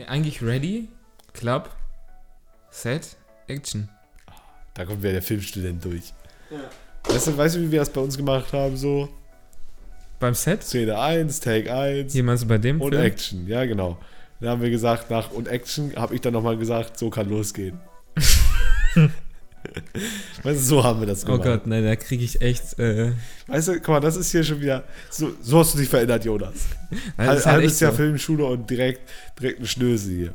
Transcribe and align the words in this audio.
Nee, 0.00 0.06
eigentlich 0.06 0.42
ready, 0.42 0.88
Club, 1.34 1.68
Set, 2.70 3.18
Action. 3.48 3.90
Da 4.72 4.86
kommt 4.86 5.02
wieder 5.02 5.12
der 5.12 5.20
Filmstudent 5.20 5.84
durch. 5.84 6.14
Weißt 7.04 7.26
du, 7.26 7.36
weißt 7.36 7.56
du, 7.56 7.60
wie 7.60 7.70
wir 7.70 7.80
das 7.80 7.90
bei 7.90 8.00
uns 8.00 8.16
gemacht 8.16 8.50
haben? 8.54 8.78
So 8.78 9.10
Beim 10.18 10.32
Set? 10.32 10.62
Szene 10.62 10.98
1, 10.98 11.40
Take 11.40 11.70
1 11.70 12.14
Hier 12.14 12.24
meinst 12.24 12.44
du 12.44 12.48
bei 12.48 12.56
dem 12.56 12.80
und 12.80 12.94
Film? 12.94 13.04
Action. 13.04 13.46
Ja, 13.46 13.66
genau. 13.66 13.98
Dann 14.40 14.48
haben 14.48 14.62
wir 14.62 14.70
gesagt, 14.70 15.10
nach 15.10 15.32
und 15.32 15.48
Action 15.48 15.94
habe 15.96 16.14
ich 16.14 16.22
dann 16.22 16.32
nochmal 16.32 16.56
gesagt, 16.56 16.98
so 16.98 17.10
kann 17.10 17.28
losgehen. 17.28 17.78
weißt 20.42 20.58
du, 20.60 20.64
so 20.64 20.84
haben 20.84 21.00
wir 21.00 21.06
das 21.06 21.22
Oh 21.24 21.26
gemacht. 21.26 21.42
Gott, 21.44 21.66
nein, 21.66 21.84
da 21.84 21.96
kriege 21.96 22.24
ich 22.24 22.40
echt. 22.40 22.78
Äh, 22.78 23.12
Weißt 23.46 23.68
du, 23.68 23.74
guck 23.74 23.88
mal, 23.88 24.00
das 24.00 24.16
ist 24.16 24.30
hier 24.30 24.44
schon 24.44 24.60
wieder. 24.60 24.84
So, 25.10 25.32
so 25.42 25.58
hast 25.60 25.74
du 25.74 25.78
dich 25.78 25.88
verändert, 25.88 26.24
Jonas. 26.24 26.54
ist 26.54 27.18
halt 27.18 27.46
halbes 27.46 27.80
Jahr 27.80 27.90
so. 27.92 27.98
Filmschule 27.98 28.44
und 28.44 28.68
direkt, 28.68 29.00
direkt 29.38 29.60
ein 29.60 29.66
Schnösel 29.66 30.14
hier. 30.16 30.34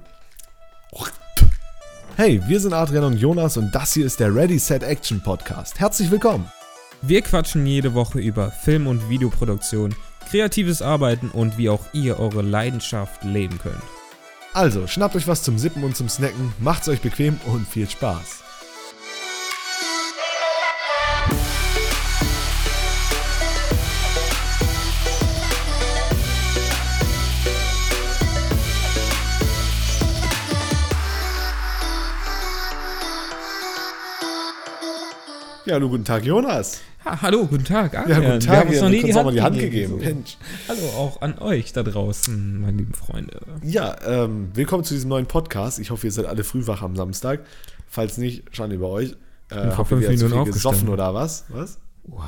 Hey, 2.17 2.41
wir 2.47 2.59
sind 2.61 2.73
Adrian 2.73 3.03
und 3.03 3.17
Jonas 3.17 3.57
und 3.57 3.73
das 3.75 3.93
hier 3.93 4.05
ist 4.05 4.19
der 4.21 4.33
Ready 4.33 4.57
Set 4.57 4.83
Action 4.83 5.21
Podcast. 5.21 5.79
Herzlich 5.79 6.09
willkommen. 6.09 6.49
Wir 7.01 7.21
quatschen 7.21 7.65
jede 7.67 7.93
Woche 7.93 8.19
über 8.19 8.51
Film- 8.51 8.87
und 8.87 9.09
Videoproduktion, 9.09 9.93
kreatives 10.29 10.81
Arbeiten 10.81 11.29
und 11.29 11.57
wie 11.57 11.67
auch 11.69 11.85
ihr 11.93 12.17
eure 12.19 12.41
Leidenschaft 12.41 13.23
leben 13.25 13.59
könnt. 13.59 13.81
Also, 14.53 14.87
schnappt 14.87 15.17
euch 15.17 15.27
was 15.27 15.43
zum 15.43 15.57
Sippen 15.59 15.83
und 15.83 15.97
zum 15.97 16.07
Snacken, 16.07 16.53
macht's 16.59 16.87
euch 16.87 17.01
bequem 17.01 17.37
und 17.47 17.67
viel 17.67 17.89
Spaß. 17.89 18.44
Ja, 35.65 35.73
hallo, 35.75 35.89
guten 35.89 36.05
Tag, 36.05 36.23
Jonas. 36.23 36.81
Ha, 37.03 37.21
hallo, 37.21 37.45
guten 37.47 37.63
Tag, 37.65 37.93
Ja, 37.93 38.01
Adrian. 38.01 38.21
guten 38.33 38.39
Tag. 38.39 38.49
Wir 38.51 38.59
haben 38.59 38.67
uns 38.67 38.75
ja, 38.77 38.81
noch 38.83 38.89
nie 38.89 39.03
die 39.03 39.13
Hand, 39.13 39.25
mal 39.25 39.31
die 39.33 39.41
Hand 39.41 39.57
gegeben. 39.57 39.97
gegeben. 39.99 40.15
Mensch. 40.17 40.37
Hallo 40.67 40.81
auch 40.95 41.21
an 41.21 41.39
euch 41.39 41.73
da 41.73 41.81
draußen, 41.83 42.61
meine 42.61 42.77
lieben 42.77 42.93
Freunde. 42.93 43.39
Ja, 43.63 43.95
ähm, 44.05 44.49
willkommen 44.53 44.83
zu 44.83 44.93
diesem 44.93 45.09
neuen 45.09 45.25
Podcast. 45.25 45.79
Ich 45.79 45.89
hoffe, 45.91 46.05
ihr 46.07 46.11
seid 46.11 46.25
alle 46.25 46.43
früh 46.43 46.67
wach 46.67 46.81
am 46.81 46.95
Samstag. 46.95 47.45
Falls 47.87 48.17
nicht, 48.17 48.55
Schande 48.55 48.75
über 48.75 48.89
euch. 48.89 49.15
Äh, 49.49 49.69
vor 49.71 49.77
habt 49.79 49.91
ihr 49.91 49.97
fünf 49.97 50.01
Minuten 50.01 50.19
viel 50.19 50.27
gesoffen 50.27 50.39
aufgestanden. 50.87 50.89
oder 50.89 51.13
was? 51.13 51.45
Was? 51.49 51.79
Wow. 52.03 52.25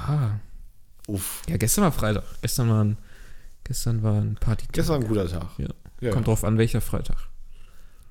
Uff. 1.08 1.42
Ja, 1.48 1.58
gestern 1.58 1.84
war 1.84 1.92
Freitag. 1.92 2.24
Gestern 2.42 2.70
war 2.70 2.84
ein, 2.84 2.98
gestern 3.64 4.02
war 4.04 4.16
ein 4.22 4.36
Party. 4.40 4.66
Gestern 4.72 4.96
war 4.96 5.02
ein 5.04 5.08
guter 5.08 5.28
Tag. 5.28 5.48
Ja. 5.58 5.68
Ja, 6.02 6.12
Kommt 6.12 6.28
drauf 6.28 6.44
an, 6.44 6.58
welcher 6.58 6.82
Freitag. 6.82 7.18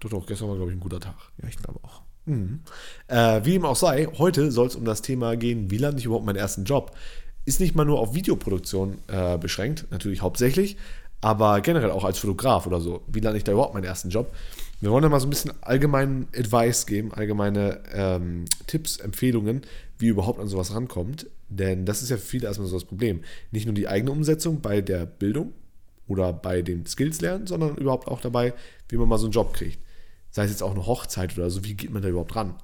doch, 0.01 0.11
doch, 0.11 0.27
gestern 0.27 0.49
war, 0.49 0.57
glaube 0.57 0.71
ich, 0.73 0.77
ein 0.77 0.81
guter 0.81 0.99
Tag. 1.01 1.15
Ja, 1.43 1.49
ich 1.49 1.57
glaube 1.57 1.79
auch. 1.85 2.03
Mhm. 2.27 2.61
Äh, 3.09 3.41
wie 3.45 3.55
ihm 3.55 3.65
auch 3.65 3.77
sei, 3.77 4.07
heute 4.19 4.51
soll 4.51 4.67
es 4.67 4.77
um 4.77 4.85
das 4.85 5.03
Thema 5.03 5.37
gehen, 5.37 5.71
wie 5.71 5.79
lande 5.79 5.99
ich 5.99 6.05
überhaupt 6.05 6.27
meinen 6.27 6.37
ersten 6.37 6.65
Job? 6.65 6.95
Ist 7.45 7.61
nicht 7.61 7.75
mal 7.75 7.85
nur 7.85 8.01
auf 8.01 8.15
Videoproduktion 8.15 8.99
äh, 9.07 9.39
beschränkt, 9.39 9.87
natürlich 9.91 10.21
hauptsächlich, 10.21 10.77
aber 11.21 11.61
generell 11.61 11.91
auch 11.91 12.05
als 12.05 12.19
Fotograf 12.19 12.67
oder 12.67 12.81
so. 12.81 13.03
Wie 13.07 13.21
lande 13.21 13.39
ich 13.39 13.45
da 13.45 13.53
überhaupt 13.53 13.75
meinen 13.75 13.85
ersten 13.85 14.11
Job? 14.11 14.35
Wir 14.81 14.91
wollen 14.91 15.03
da 15.03 15.09
mal 15.09 15.21
so 15.21 15.27
ein 15.27 15.31
bisschen 15.31 15.53
allgemeinen 15.63 16.29
Advice 16.37 16.87
geben, 16.87 17.15
allgemeine 17.15 17.81
ähm, 17.93 18.45
Tipps, 18.67 18.99
Empfehlungen, 18.99 19.63
wie 19.99 20.09
überhaupt 20.09 20.39
an 20.41 20.49
sowas 20.49 20.75
rankommt. 20.75 21.29
Denn 21.49 21.87
das 21.87 22.03
ist 22.03 22.11
ja 22.11 22.17
für 22.17 22.27
viele 22.27 22.49
erstmal 22.49 22.69
so 22.69 22.77
das 22.77 22.85
Problem. 22.85 23.23
Nicht 23.53 23.67
nur 23.67 23.75
die 23.75 23.89
eigene 23.89 24.11
Umsetzung 24.11 24.61
bei 24.61 24.81
der 24.81 25.07
Bildung 25.07 25.53
oder 26.09 26.33
bei 26.33 26.61
den 26.63 26.85
Skills 26.87 27.21
lernen, 27.21 27.47
sondern 27.47 27.77
überhaupt 27.77 28.09
auch 28.09 28.21
dabei, 28.21 28.53
wie 28.89 28.97
man 28.97 29.09
mal 29.09 29.19
so 29.19 29.27
einen 29.27 29.33
Job 29.33 29.55
kriegt. 29.55 29.79
Sei 30.37 30.45
es 30.45 30.51
jetzt 30.51 30.63
auch 30.63 30.73
eine 30.73 30.85
Hochzeit 30.85 31.37
oder 31.39 31.49
so, 31.49 31.65
wie 31.65 31.73
geht 31.73 31.91
man 31.91 32.03
da 32.03 32.09
überhaupt 32.11 32.37
ran? 32.37 32.55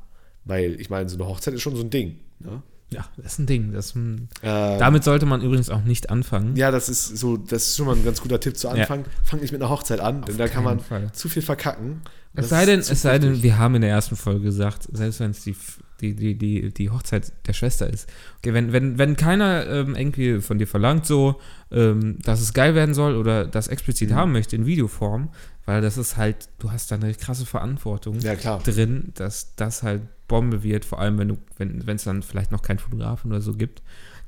Weil 0.45 0.78
ich 0.78 0.91
meine, 0.91 1.09
so 1.09 1.17
eine 1.17 1.27
Hochzeit 1.27 1.55
ist 1.55 1.62
schon 1.62 1.75
so 1.75 1.83
ein 1.83 1.89
Ding. 1.89 2.17
Ne? 2.41 2.62
Ja, 2.91 3.06
das 3.17 3.33
ist 3.33 3.39
ein 3.39 3.47
Ding. 3.47 3.73
Das, 3.73 3.95
hm, 3.95 4.28
Ähm, 4.43 4.78
damit 4.78 5.05
sollte 5.05 5.25
man 5.25 5.41
übrigens 5.41 5.71
auch 5.71 5.83
nicht 5.83 6.10
anfangen. 6.10 6.55
ja, 6.55 6.71
das 6.71 6.91
ist 6.91 7.16
so, 7.16 7.38
das 7.38 7.69
ist 7.69 7.77
schon 7.78 7.87
mal 7.87 7.97
ein 7.97 8.05
ganz 8.05 8.21
guter 8.21 8.38
Tipp 8.41 8.59
zu 8.59 8.69
Anfang. 8.69 9.06
Fang 9.25 9.41
nicht 9.41 9.53
mit 9.53 9.62
einer 9.62 9.71
Hochzeit 9.71 10.00
an, 10.00 10.21
denn 10.27 10.37
da 10.37 10.49
kann 10.49 10.65
man 10.65 10.81
Fall. 10.81 11.10
zu 11.12 11.31
viel 11.31 11.41
verkacken. 11.41 12.03
Es 12.34 12.50
sei 12.50 12.66
denn, 12.66 12.81
es 12.81 12.88
sei 13.03 13.19
denn, 13.19 13.43
wir 13.43 13.56
haben 13.56 13.75
in 13.77 13.81
der 13.83 13.91
ersten 13.91 14.16
Folge 14.16 14.41
gesagt, 14.41 14.89
selbst 14.93 15.21
wenn 15.21 15.31
es 15.31 15.43
die, 15.44 15.54
die, 16.03 16.15
die, 16.15 16.37
die, 16.37 16.72
die 16.75 16.91
Hochzeit 16.91 17.33
der 17.47 17.53
Schwester 17.54 17.89
ist. 17.89 18.09
Okay, 18.39 18.53
wenn, 18.54 18.72
wenn, 18.72 18.99
wenn 18.99 19.16
keiner 19.16 19.66
ähm, 19.66 19.94
irgendwie 19.94 20.41
von 20.41 20.59
dir 20.59 20.66
verlangt, 20.66 21.06
so, 21.06 21.41
ähm, 21.71 22.19
dass 22.22 22.41
es 22.41 22.53
geil 22.54 22.75
werden 22.75 22.94
soll 22.94 23.16
oder 23.16 23.47
das 23.47 23.69
explizit 23.69 24.10
Mhm. 24.10 24.15
haben 24.15 24.33
möchte 24.33 24.56
in 24.56 24.66
Videoform, 24.66 25.28
weil 25.67 25.81
das 25.81 25.97
ist 25.99 26.17
halt, 26.17 26.49
du 26.59 26.71
hast 26.73 26.91
da 26.91 26.97
eine 26.97 27.15
krasse 27.15 27.47
Verantwortung 27.47 28.19
Ja, 28.21 28.34
klar. 28.34 28.61
drin, 28.65 29.12
dass 29.15 29.55
das 29.56 29.83
halt 29.83 30.03
Bombe 30.28 30.62
wird, 30.62 30.84
vor 30.84 30.99
allem 31.00 31.19
wenn 31.19 31.28
du, 31.28 31.39
wenn 31.59 31.83
es 31.97 32.05
dann 32.05 32.23
vielleicht 32.23 32.53
noch 32.53 32.62
keinen 32.62 32.78
Fotografen 32.78 33.31
oder 33.31 33.41
so 33.41 33.53
gibt. 33.53 33.83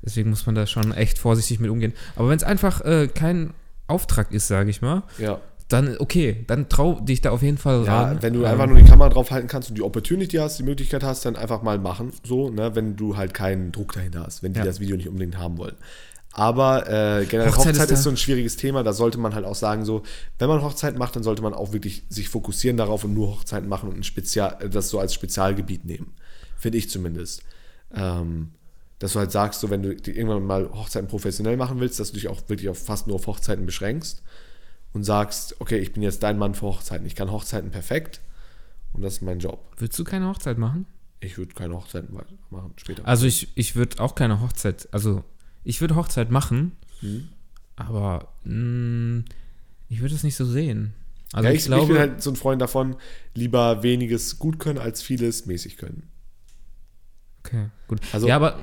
Deswegen 0.04 0.28
muss 0.30 0.44
man 0.44 0.54
da 0.54 0.66
schon 0.66 0.92
echt 0.92 1.18
vorsichtig 1.18 1.60
mit 1.60 1.70
umgehen. 1.70 1.94
Aber 2.16 2.28
wenn 2.28 2.36
es 2.36 2.44
einfach 2.44 2.82
äh, 2.82 3.08
kein 3.08 3.54
Auftrag 3.86 4.32
ist, 4.32 4.48
sage 4.48 4.68
ich 4.68 4.82
mal, 4.82 5.02
Ja. 5.18 5.40
dann 5.68 5.96
okay, 5.98 6.44
dann 6.46 6.68
trau 6.68 7.00
dich 7.00 7.22
da 7.22 7.30
auf 7.30 7.40
jeden 7.42 7.56
Fall 7.56 7.84
Ja, 7.86 8.02
ran. 8.02 8.18
wenn 8.20 8.34
du 8.34 8.40
Ähm, 8.40 8.46
einfach 8.46 8.66
nur 8.66 8.76
die 8.76 8.84
Kamera 8.84 9.08
draufhalten 9.08 9.48
kannst 9.48 9.70
und 9.70 9.76
die 9.78 9.82
Opportunity 9.82 10.36
hast, 10.36 10.58
die 10.58 10.62
Möglichkeit 10.62 11.02
hast, 11.02 11.24
dann 11.24 11.36
einfach 11.36 11.62
mal 11.62 11.78
machen, 11.78 12.12
so, 12.22 12.50
ne, 12.50 12.74
wenn 12.74 12.96
du 12.96 13.16
halt 13.16 13.32
keinen 13.32 13.72
Druck 13.72 13.92
dahinter 13.94 14.24
hast, 14.26 14.42
wenn 14.42 14.52
die 14.52 14.58
Ja. 14.58 14.64
das 14.66 14.78
Video 14.80 14.96
nicht 14.96 15.08
unbedingt 15.08 15.38
haben 15.38 15.56
wollen. 15.56 15.76
Aber 16.36 16.88
äh, 16.88 17.26
generell 17.26 17.52
Hochzeit 17.52 17.74
Hochzeit, 17.74 17.90
ist 17.92 17.98
ist, 17.98 18.02
so 18.02 18.10
ein 18.10 18.16
schwieriges 18.16 18.56
Thema, 18.56 18.82
da 18.82 18.92
sollte 18.92 19.18
man 19.18 19.36
halt 19.36 19.44
auch 19.44 19.54
sagen, 19.54 19.84
so, 19.84 20.02
wenn 20.40 20.48
man 20.48 20.62
Hochzeit 20.62 20.98
macht, 20.98 21.14
dann 21.14 21.22
sollte 21.22 21.42
man 21.42 21.54
auch 21.54 21.72
wirklich 21.72 22.02
sich 22.08 22.28
fokussieren 22.28 22.76
darauf 22.76 23.04
und 23.04 23.14
nur 23.14 23.28
Hochzeiten 23.28 23.68
machen 23.68 23.88
und 23.88 23.96
ein 23.96 24.02
Spezial, 24.02 24.56
äh, 24.60 24.68
das 24.68 24.88
so 24.88 24.98
als 24.98 25.14
Spezialgebiet 25.14 25.84
nehmen. 25.84 26.12
Finde 26.58 26.78
ich 26.78 26.90
zumindest. 26.90 27.44
Ähm, 27.94 28.50
dass 28.98 29.12
du 29.12 29.20
halt 29.20 29.30
sagst, 29.30 29.60
so, 29.60 29.70
wenn 29.70 29.82
du 29.82 29.92
irgendwann 29.92 30.44
mal 30.44 30.68
Hochzeiten 30.72 31.08
professionell 31.08 31.56
machen 31.56 31.78
willst, 31.78 32.00
dass 32.00 32.08
du 32.08 32.14
dich 32.14 32.26
auch 32.26 32.48
wirklich 32.48 32.68
auf 32.68 32.84
fast 32.84 33.06
nur 33.06 33.16
auf 33.16 33.28
Hochzeiten 33.28 33.64
beschränkst 33.64 34.22
und 34.92 35.04
sagst, 35.04 35.60
okay, 35.60 35.78
ich 35.78 35.92
bin 35.92 36.02
jetzt 36.02 36.24
dein 36.24 36.36
Mann 36.36 36.54
für 36.54 36.66
Hochzeiten. 36.66 37.06
Ich 37.06 37.14
kann 37.14 37.30
Hochzeiten 37.30 37.70
perfekt 37.70 38.20
und 38.92 39.02
das 39.02 39.14
ist 39.14 39.22
mein 39.22 39.38
Job. 39.38 39.60
Würdest 39.76 39.98
du 40.00 40.04
keine 40.04 40.26
Hochzeit 40.26 40.58
machen? 40.58 40.86
Ich 41.20 41.38
würde 41.38 41.54
keine 41.54 41.74
Hochzeiten 41.74 42.12
machen 42.50 42.72
später. 42.76 43.06
Also 43.06 43.26
ich, 43.26 43.56
ich 43.56 43.76
würde 43.76 44.02
auch 44.02 44.16
keine 44.16 44.40
Hochzeit, 44.40 44.88
also 44.90 45.22
ich 45.64 45.80
würde 45.80 45.96
Hochzeit 45.96 46.30
machen, 46.30 46.72
Mhm. 47.02 47.28
aber 47.76 48.28
mh, 48.44 49.24
ich 49.88 50.00
würde 50.00 50.14
es 50.14 50.22
nicht 50.22 50.36
so 50.36 50.44
sehen. 50.46 50.94
Also 51.32 51.46
ja, 51.48 51.50
ich, 51.52 51.56
ich, 51.58 51.62
ich, 51.64 51.66
glaube, 51.66 51.86
bin 51.92 51.98
halt 51.98 52.22
so 52.22 52.30
ein 52.30 52.36
Freund 52.36 52.62
davon, 52.62 52.96
lieber 53.34 53.82
weniges 53.82 54.38
gut 54.38 54.58
können 54.60 54.78
als 54.78 55.02
vieles 55.02 55.46
mäßig 55.46 55.76
können. 55.78 56.08
okay, 57.44 57.70
gut. 57.88 58.00
Also- 58.12 58.28
ja, 58.28 58.36
aber 58.36 58.58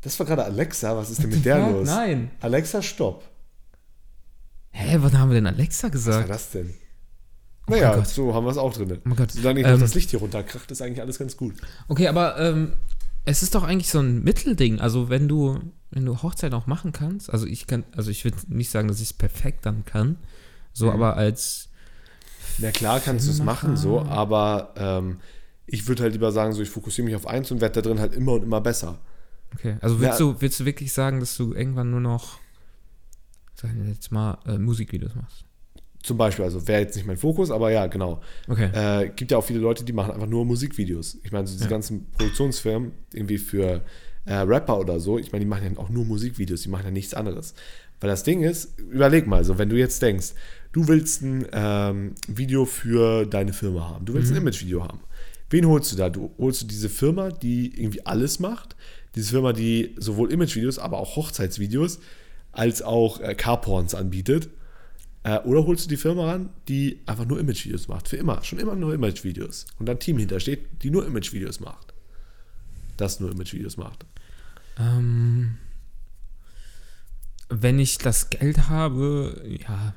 Das 0.00 0.18
war 0.18 0.26
gerade 0.26 0.44
Alexa, 0.44 0.96
was 0.96 1.10
ist 1.10 1.22
denn 1.22 1.30
mit 1.34 1.44
der 1.44 1.58
los? 1.70 1.88
Nein. 1.88 2.30
Alexa, 2.40 2.82
stopp. 2.82 3.24
Hä, 4.70 4.98
was 5.00 5.12
haben 5.14 5.30
wir 5.30 5.34
denn 5.36 5.46
Alexa 5.46 5.86
Was 5.88 5.92
war 6.06 6.20
gesagt? 6.20 6.30
das 6.30 6.50
denn? 6.50 6.74
Oh 7.66 7.70
naja, 7.70 8.04
so 8.04 8.34
haben 8.34 8.44
wir 8.44 8.50
es 8.50 8.58
auch 8.58 8.74
drin. 8.74 8.92
Oh 8.92 9.00
mein 9.04 9.16
Gott. 9.16 9.30
Solange 9.32 9.54
nicht 9.60 9.66
Ähm, 9.66 9.72
noch 9.74 9.80
das 9.80 9.94
Licht 9.94 10.10
hier 10.10 10.18
runterkracht, 10.18 10.70
ist 10.70 10.82
eigentlich 10.82 11.00
alles 11.00 11.18
ganz 11.18 11.36
gut. 11.36 11.54
Okay, 11.88 12.08
aber 12.08 12.38
ähm, 12.38 12.74
es 13.24 13.42
ist 13.42 13.54
doch 13.54 13.62
eigentlich 13.64 13.90
so 13.90 14.00
ein 14.00 14.22
Mittelding. 14.22 14.80
Also 14.80 15.08
wenn 15.08 15.28
du, 15.28 15.58
wenn 15.90 16.04
du 16.04 16.22
Hochzeit 16.22 16.52
auch 16.54 16.66
machen 16.66 16.92
kannst, 16.92 17.30
also 17.30 17.46
ich 17.46 17.66
kann, 17.66 17.84
also 17.96 18.10
ich 18.10 18.24
würde 18.24 18.36
nicht 18.48 18.70
sagen, 18.70 18.88
dass 18.88 18.98
ich 18.98 19.04
es 19.08 19.12
perfekt 19.12 19.64
dann 19.66 19.84
kann. 19.84 20.16
So, 20.72 20.86
Mhm. 20.86 20.92
aber 20.92 21.16
als 21.16 21.68
Na 22.58 22.70
klar 22.70 23.00
kannst 23.00 23.26
du 23.26 23.30
es 23.30 23.42
machen, 23.42 23.76
so, 23.76 24.02
aber 24.02 24.74
ähm, 24.76 25.20
ich 25.66 25.86
würde 25.88 26.02
halt 26.02 26.12
lieber 26.12 26.30
sagen, 26.32 26.52
so 26.52 26.62
ich 26.62 26.68
fokussiere 26.70 27.06
mich 27.06 27.16
auf 27.16 27.26
eins 27.26 27.50
und 27.50 27.60
werde 27.60 27.80
da 27.80 27.88
drin 27.88 27.98
halt 28.00 28.14
immer 28.14 28.32
und 28.32 28.42
immer 28.42 28.60
besser. 28.60 28.98
Okay, 29.54 29.76
also 29.80 30.00
willst, 30.00 30.18
Ja. 30.20 30.26
du, 30.26 30.40
willst 30.40 30.60
du 30.60 30.64
wirklich 30.64 30.92
sagen, 30.92 31.20
dass 31.20 31.36
du 31.36 31.54
irgendwann 31.54 31.90
nur 31.90 32.00
noch, 32.00 32.38
sagen 33.54 33.82
wir 33.82 33.90
jetzt 33.90 34.10
mal, 34.12 34.38
äh, 34.46 34.58
Musikvideos 34.58 35.14
machst? 35.14 35.44
Zum 36.04 36.18
Beispiel, 36.18 36.44
also 36.44 36.68
wäre 36.68 36.82
jetzt 36.82 36.96
nicht 36.96 37.06
mein 37.06 37.16
Fokus, 37.16 37.50
aber 37.50 37.70
ja, 37.70 37.86
genau. 37.86 38.20
Okay. 38.46 38.68
Äh, 38.74 39.08
gibt 39.16 39.30
ja 39.30 39.38
auch 39.38 39.44
viele 39.44 39.60
Leute, 39.60 39.84
die 39.84 39.94
machen 39.94 40.12
einfach 40.12 40.26
nur 40.26 40.44
Musikvideos. 40.44 41.16
Ich 41.24 41.32
meine, 41.32 41.46
so 41.46 41.54
diese 41.54 41.64
Ja. 41.64 41.70
ganzen 41.70 42.10
Produktionsfirmen, 42.12 42.92
irgendwie 43.14 43.38
für 43.38 43.80
äh, 44.26 44.34
Rapper 44.34 44.78
oder 44.78 45.00
so, 45.00 45.18
ich 45.18 45.32
meine, 45.32 45.44
die 45.44 45.48
machen 45.48 45.64
ja 45.74 45.78
auch 45.82 45.88
nur 45.88 46.04
Musikvideos, 46.04 46.60
die 46.62 46.68
machen 46.68 46.84
ja 46.84 46.90
nichts 46.90 47.14
anderes. 47.14 47.54
Weil 48.00 48.10
das 48.10 48.22
Ding 48.22 48.42
ist, 48.42 48.78
überleg 48.78 49.26
mal, 49.26 49.44
so 49.44 49.56
wenn 49.58 49.70
du 49.70 49.76
jetzt 49.76 50.02
denkst, 50.02 50.32
du 50.72 50.88
willst 50.88 51.22
ein 51.22 51.46
ähm, 51.52 52.14
Video 52.28 52.66
für 52.66 53.24
deine 53.24 53.54
Firma 53.54 53.88
haben, 53.88 54.04
du 54.04 54.12
willst 54.12 54.30
Mhm. 54.30 54.36
ein 54.36 54.42
Imagevideo 54.42 54.82
haben. 54.84 55.00
Wen 55.48 55.66
holst 55.66 55.90
du 55.92 55.96
da? 55.96 56.10
Du 56.10 56.32
holst 56.36 56.62
du 56.62 56.66
diese 56.66 56.90
Firma, 56.90 57.30
die 57.30 57.80
irgendwie 57.80 58.04
alles 58.04 58.40
macht, 58.40 58.76
diese 59.14 59.30
Firma, 59.30 59.54
die 59.54 59.94
sowohl 59.96 60.30
Imagevideos, 60.32 60.78
aber 60.78 60.98
auch 60.98 61.16
Hochzeitsvideos, 61.16 61.98
als 62.52 62.82
auch 62.82 63.20
äh, 63.20 63.34
Carporns 63.34 63.94
anbietet. 63.94 64.50
Äh, 65.24 65.40
oder 65.40 65.66
holst 65.66 65.86
du 65.86 65.88
die 65.88 65.96
Firma 65.96 66.26
ran, 66.26 66.50
die 66.68 67.00
einfach 67.06 67.24
nur 67.24 67.40
Imagevideos 67.40 67.88
macht. 67.88 68.08
Für 68.08 68.16
immer. 68.16 68.42
Schon 68.44 68.58
immer 68.60 68.76
nur 68.76 68.94
Imagevideos. 68.94 69.66
Und 69.78 69.86
dann 69.86 69.96
ein 69.96 70.00
Team 70.00 70.18
hintersteht, 70.18 70.82
die 70.82 70.90
nur 70.90 71.04
Imagevideos 71.06 71.60
macht. 71.60 71.92
Das 72.96 73.20
nur 73.20 73.32
Imagevideos 73.32 73.76
macht. 73.76 74.04
Ähm, 74.78 75.56
wenn 77.48 77.78
ich 77.78 77.98
das 77.98 78.30
Geld 78.30 78.68
habe, 78.68 79.42
ja, 79.66 79.94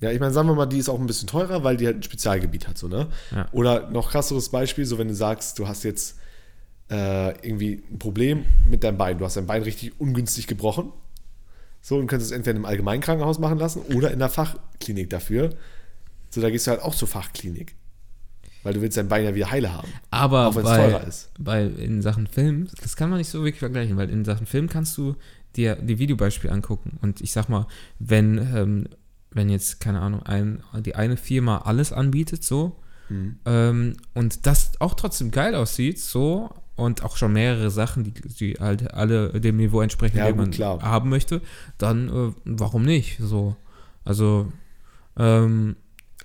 Ja, 0.00 0.10
ich 0.10 0.18
meine, 0.20 0.32
sagen 0.32 0.48
wir 0.48 0.54
mal, 0.54 0.66
die 0.66 0.78
ist 0.78 0.88
auch 0.88 0.98
ein 0.98 1.06
bisschen 1.06 1.28
teurer, 1.28 1.62
weil 1.62 1.76
die 1.76 1.86
halt 1.86 1.96
ein 1.96 2.02
Spezialgebiet 2.02 2.66
hat, 2.68 2.78
so, 2.78 2.88
ne? 2.88 3.08
Ja. 3.32 3.48
Oder 3.52 3.90
noch 3.90 4.10
krasseres 4.10 4.48
Beispiel, 4.48 4.86
so 4.86 4.96
wenn 4.98 5.08
du 5.08 5.14
sagst, 5.14 5.58
du 5.58 5.68
hast 5.68 5.82
jetzt 5.84 6.18
äh, 6.90 7.30
irgendwie 7.46 7.82
ein 7.90 7.98
Problem 7.98 8.44
mit 8.68 8.82
deinem 8.82 8.98
Bein. 8.98 9.18
Du 9.18 9.24
hast 9.24 9.36
dein 9.36 9.46
Bein 9.46 9.62
richtig 9.62 10.00
ungünstig 10.00 10.46
gebrochen. 10.46 10.92
So, 11.80 11.96
und 11.98 12.06
könntest 12.08 12.30
es 12.30 12.36
entweder 12.36 12.56
im 12.58 12.64
Allgemeinkrankenhaus 12.66 13.38
machen 13.38 13.58
lassen 13.58 13.80
oder 13.94 14.10
in 14.10 14.18
der 14.18 14.28
Fachklinik 14.28 15.08
dafür. 15.10 15.50
So, 16.30 16.40
da 16.40 16.50
gehst 16.50 16.66
du 16.66 16.72
halt 16.72 16.82
auch 16.82 16.94
zur 16.94 17.08
Fachklinik. 17.08 17.74
Weil 18.62 18.74
du 18.74 18.82
willst 18.82 18.98
dein 18.98 19.08
Bein 19.08 19.24
ja 19.24 19.34
wieder 19.34 19.50
heile 19.50 19.72
haben. 19.72 19.88
Aber 20.10 20.48
Auch 20.48 20.54
wenn's 20.56 20.64
bei, 20.66 20.76
teurer 20.76 21.06
ist. 21.06 21.30
Weil 21.38 21.74
in 21.78 22.02
Sachen 22.02 22.26
Film, 22.26 22.68
das 22.82 22.94
kann 22.96 23.08
man 23.08 23.18
nicht 23.18 23.30
so 23.30 23.42
wirklich 23.42 23.58
vergleichen, 23.60 23.96
weil 23.96 24.10
in 24.10 24.24
Sachen 24.26 24.46
Film 24.46 24.68
kannst 24.68 24.98
du 24.98 25.16
dir 25.56 25.76
die 25.76 25.98
Videobeispiele 25.98 26.52
angucken. 26.52 26.98
Und 27.00 27.22
ich 27.22 27.32
sag 27.32 27.48
mal, 27.48 27.66
wenn, 27.98 28.36
ähm, 28.54 28.86
wenn 29.30 29.48
jetzt, 29.48 29.80
keine 29.80 30.00
Ahnung, 30.00 30.22
ein, 30.24 30.62
die 30.84 30.94
eine 30.94 31.16
Firma 31.16 31.58
alles 31.58 31.92
anbietet, 31.92 32.44
so, 32.44 32.76
Mhm. 33.08 33.38
ähm, 33.44 33.96
und 34.14 34.46
das 34.46 34.72
auch 34.80 34.94
trotzdem 34.94 35.32
geil 35.32 35.56
aussieht, 35.56 35.98
so, 35.98 36.50
und 36.80 37.04
auch 37.04 37.16
schon 37.16 37.32
mehrere 37.32 37.70
Sachen, 37.70 38.04
die, 38.04 38.12
die 38.12 38.54
halt 38.58 38.92
alle 38.94 39.40
dem 39.40 39.56
Niveau 39.56 39.80
entsprechen, 39.80 40.16
Ja, 40.18 40.26
den 40.26 40.36
man 40.36 40.50
klar. 40.50 40.80
haben 40.82 41.10
möchte, 41.10 41.40
dann 41.78 42.08
äh, 42.08 42.32
warum 42.44 42.82
nicht? 42.82 43.18
So. 43.20 43.56
Also, 44.04 44.50
ähm, 45.16 45.76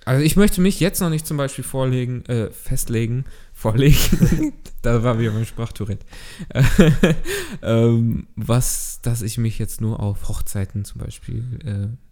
also 0.04 0.22
ich 0.24 0.36
möchte 0.36 0.60
mich 0.60 0.78
jetzt 0.80 1.00
noch 1.00 1.10
nicht 1.10 1.26
zum 1.26 1.36
Beispiel 1.36 1.64
vorlegen, 1.64 2.24
äh, 2.26 2.50
festlegen, 2.50 3.24
vorlegen, 3.52 4.52
da 4.82 5.02
war 5.02 5.18
wieder 5.18 5.32
mein 5.32 5.46
Sprachtourette, 5.46 6.06
ähm, 7.62 8.26
was, 8.36 9.00
dass 9.02 9.22
ich 9.22 9.38
mich 9.38 9.58
jetzt 9.58 9.80
nur 9.80 10.00
auf 10.00 10.28
Hochzeiten 10.28 10.84
zum 10.84 11.00
Beispiel 11.00 11.58
äh, 11.64 12.05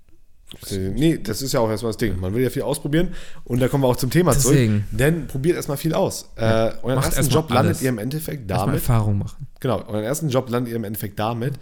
Äh, 0.71 0.79
Nee, 0.91 1.19
das 1.19 1.43
ist 1.43 1.53
ja 1.53 1.61
auch 1.61 1.71
erstmal 1.71 1.91
das 1.91 1.97
Ding. 1.99 2.19
Man 2.21 2.35
will 2.35 2.43
ja 2.43 2.51
viel 2.51 2.63
ausprobieren 2.63 3.09
und 3.45 3.61
da 3.61 3.69
kommen 3.69 3.83
wir 3.85 3.89
auch 3.89 3.97
zum 3.97 4.11
Thema 4.11 4.33
Deswegen. 4.33 4.85
zurück. 4.89 4.99
Denn 4.99 5.27
probiert 5.27 5.57
erstmal 5.57 5.77
viel 5.77 5.95
aus. 5.95 6.31
Ja. 6.39 6.69
Äh, 6.69 6.75
euren 6.83 7.03
ersten 7.03 7.29
Job 7.29 7.51
landet 7.51 7.71
alles. 7.77 7.83
ihr 7.83 7.89
im 7.89 7.99
Endeffekt 7.99 8.51
damit, 8.51 8.77
Erfahrung 8.77 9.19
machen. 9.19 9.47
genau, 9.61 9.85
euren 9.87 10.05
ersten 10.05 10.29
Job 10.29 10.49
landet 10.51 10.71
ihr 10.71 10.77
im 10.77 10.85
Endeffekt 10.85 11.19
damit, 11.19 11.55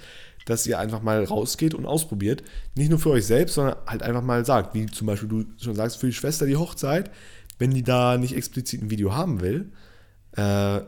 dass 0.47 0.67
ihr 0.67 0.79
einfach 0.79 1.03
mal 1.03 1.23
rausgeht 1.25 1.75
und 1.75 1.87
ausprobiert. 1.87 2.43
Nicht 2.75 2.91
nur 2.91 2.99
für 2.99 3.11
euch 3.11 3.27
selbst, 3.27 3.55
sondern 3.55 3.77
halt 3.87 4.03
einfach 4.03 4.23
mal 4.23 4.45
sagt, 4.45 4.75
wie 4.75 4.87
zum 4.87 5.07
Beispiel 5.07 5.29
du 5.29 5.45
schon 5.63 5.75
sagst, 5.75 5.99
für 5.99 6.07
die 6.07 6.13
Schwester 6.13 6.47
die 6.47 6.57
Hochzeit, 6.57 7.11
wenn 7.59 7.71
die 7.73 7.83
da 7.85 8.19
nicht 8.19 8.35
explizit 8.37 8.83
ein 8.83 8.91
Video 8.91 9.15
haben 9.15 9.41
will, 9.41 9.71
äh, 10.37 10.81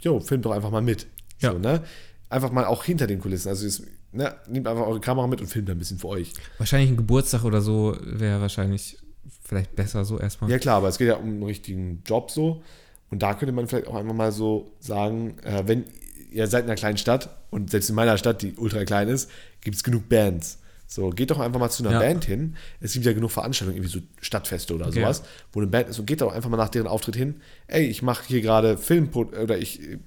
jo, 0.00 0.20
filmt 0.20 0.44
doch 0.44 0.50
einfach 0.52 0.70
mal 0.70 0.82
mit. 0.82 1.06
Ja. 1.40 1.52
So, 1.52 1.58
ne? 1.58 1.82
Einfach 2.28 2.50
mal 2.50 2.64
auch 2.64 2.82
hinter 2.84 3.06
den 3.06 3.20
Kulissen. 3.20 3.48
Also 3.48 3.66
es, 3.66 3.82
ne, 4.14 4.34
nehmt 4.48 4.66
einfach 4.66 4.86
eure 4.86 5.00
Kamera 5.00 5.26
mit 5.26 5.40
und 5.40 5.46
filmt 5.46 5.68
ein 5.70 5.78
bisschen 5.78 5.98
für 5.98 6.08
euch. 6.08 6.32
Wahrscheinlich 6.58 6.90
ein 6.90 6.96
Geburtstag 6.96 7.44
oder 7.44 7.60
so 7.60 7.96
wäre 8.02 8.40
wahrscheinlich 8.40 8.98
vielleicht 9.42 9.74
besser 9.76 10.04
so 10.04 10.18
erstmal. 10.18 10.50
Ja 10.50 10.58
klar, 10.58 10.76
aber 10.78 10.88
es 10.88 10.98
geht 10.98 11.08
ja 11.08 11.16
um 11.16 11.28
einen 11.28 11.42
richtigen 11.42 12.02
Job 12.06 12.30
so. 12.30 12.62
Und 13.10 13.22
da 13.22 13.34
könnte 13.34 13.52
man 13.52 13.66
vielleicht 13.68 13.86
auch 13.86 13.94
einfach 13.94 14.14
mal 14.14 14.32
so 14.32 14.72
sagen, 14.80 15.36
äh, 15.44 15.62
wenn 15.66 15.84
ihr 16.30 16.46
seid 16.48 16.64
in 16.64 16.70
einer 16.70 16.76
kleinen 16.76 16.96
Stadt 16.98 17.28
und 17.50 17.70
selbst 17.70 17.88
in 17.88 17.94
meiner 17.94 18.18
Stadt, 18.18 18.42
die 18.42 18.54
ultra 18.56 18.84
klein 18.84 19.08
ist, 19.08 19.30
gibt 19.60 19.76
es 19.76 19.84
genug 19.84 20.08
Bands. 20.08 20.58
So, 20.86 21.10
geht 21.10 21.30
doch 21.30 21.38
einfach 21.40 21.60
mal 21.60 21.70
zu 21.70 21.82
einer 21.82 21.92
Ja. 21.92 21.98
Band 22.00 22.24
hin. 22.24 22.56
Es 22.80 22.92
gibt 22.92 23.06
ja 23.06 23.12
genug 23.12 23.30
Veranstaltungen, 23.30 23.76
irgendwie 23.78 23.98
so 24.00 24.04
Stadtfeste 24.20 24.74
oder 24.74 24.86
Okay. 24.88 25.00
sowas, 25.00 25.22
wo 25.52 25.60
eine 25.60 25.68
Band 25.68 25.88
ist 25.88 25.98
und 25.98 26.06
geht 26.06 26.20
doch 26.20 26.32
einfach 26.32 26.50
mal 26.50 26.56
nach 26.56 26.68
deren 26.68 26.86
Auftritt 26.88 27.16
hin. 27.16 27.36
Ey, 27.68 27.84
ich 27.86 28.02
mache 28.02 28.24
hier 28.26 28.40
gerade 28.40 28.76
Film 28.76 29.08
oder 29.14 29.58
ich 29.58 29.80
äh, 29.82 29.98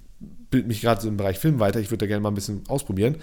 bild 0.51 0.68
mich 0.68 0.81
gerade 0.81 1.01
so 1.01 1.07
im 1.07 1.18
Bereich 1.18 1.39
Film 1.39 1.60
weiter, 1.60 1.80
ich 1.80 1.89
würde 1.89 2.00
da 2.00 2.07
gerne 2.07 2.21
mal 2.21 2.30
ein 2.30 2.36
bisschen 2.36 2.63
ausprobieren. 2.68 3.18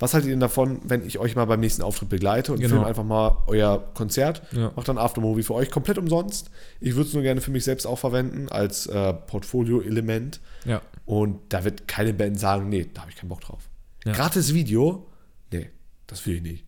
Was 0.00 0.14
haltet 0.14 0.28
ihr 0.28 0.32
denn 0.34 0.40
davon, 0.40 0.80
wenn 0.84 1.06
ich 1.06 1.18
euch 1.18 1.36
mal 1.36 1.44
beim 1.44 1.60
nächsten 1.60 1.82
Auftritt 1.82 2.08
begleite 2.08 2.52
und 2.52 2.58
Genau. 2.58 2.70
filme 2.70 2.86
einfach 2.86 3.04
mal 3.04 3.36
euer 3.46 3.78
Konzert? 3.94 4.42
Ja. 4.52 4.72
Macht 4.74 4.88
dann 4.88 4.98
Aftermovie 4.98 5.42
für 5.44 5.54
euch 5.54 5.70
komplett 5.70 5.98
umsonst. 5.98 6.50
Ich 6.80 6.94
würde 6.96 7.06
es 7.08 7.14
nur 7.14 7.22
gerne 7.22 7.40
für 7.40 7.50
mich 7.52 7.64
selbst 7.64 7.86
auch 7.86 7.98
verwenden 7.98 8.48
als 8.48 8.86
äh, 8.86 9.12
Portfolio-Element. 9.12 10.40
Ja. 10.64 10.82
Und 11.04 11.38
da 11.50 11.64
wird 11.64 11.86
keine 11.86 12.14
Band 12.14 12.40
sagen, 12.40 12.68
nee, 12.68 12.88
da 12.92 13.02
habe 13.02 13.10
ich 13.10 13.16
keinen 13.16 13.28
Bock 13.28 13.42
drauf. 13.42 13.68
Ja. 14.04 14.12
Gratis 14.12 14.54
Video? 14.54 15.06
Nee, 15.52 15.68
das 16.06 16.24
will 16.26 16.36
ich 16.36 16.42
nicht. 16.42 16.64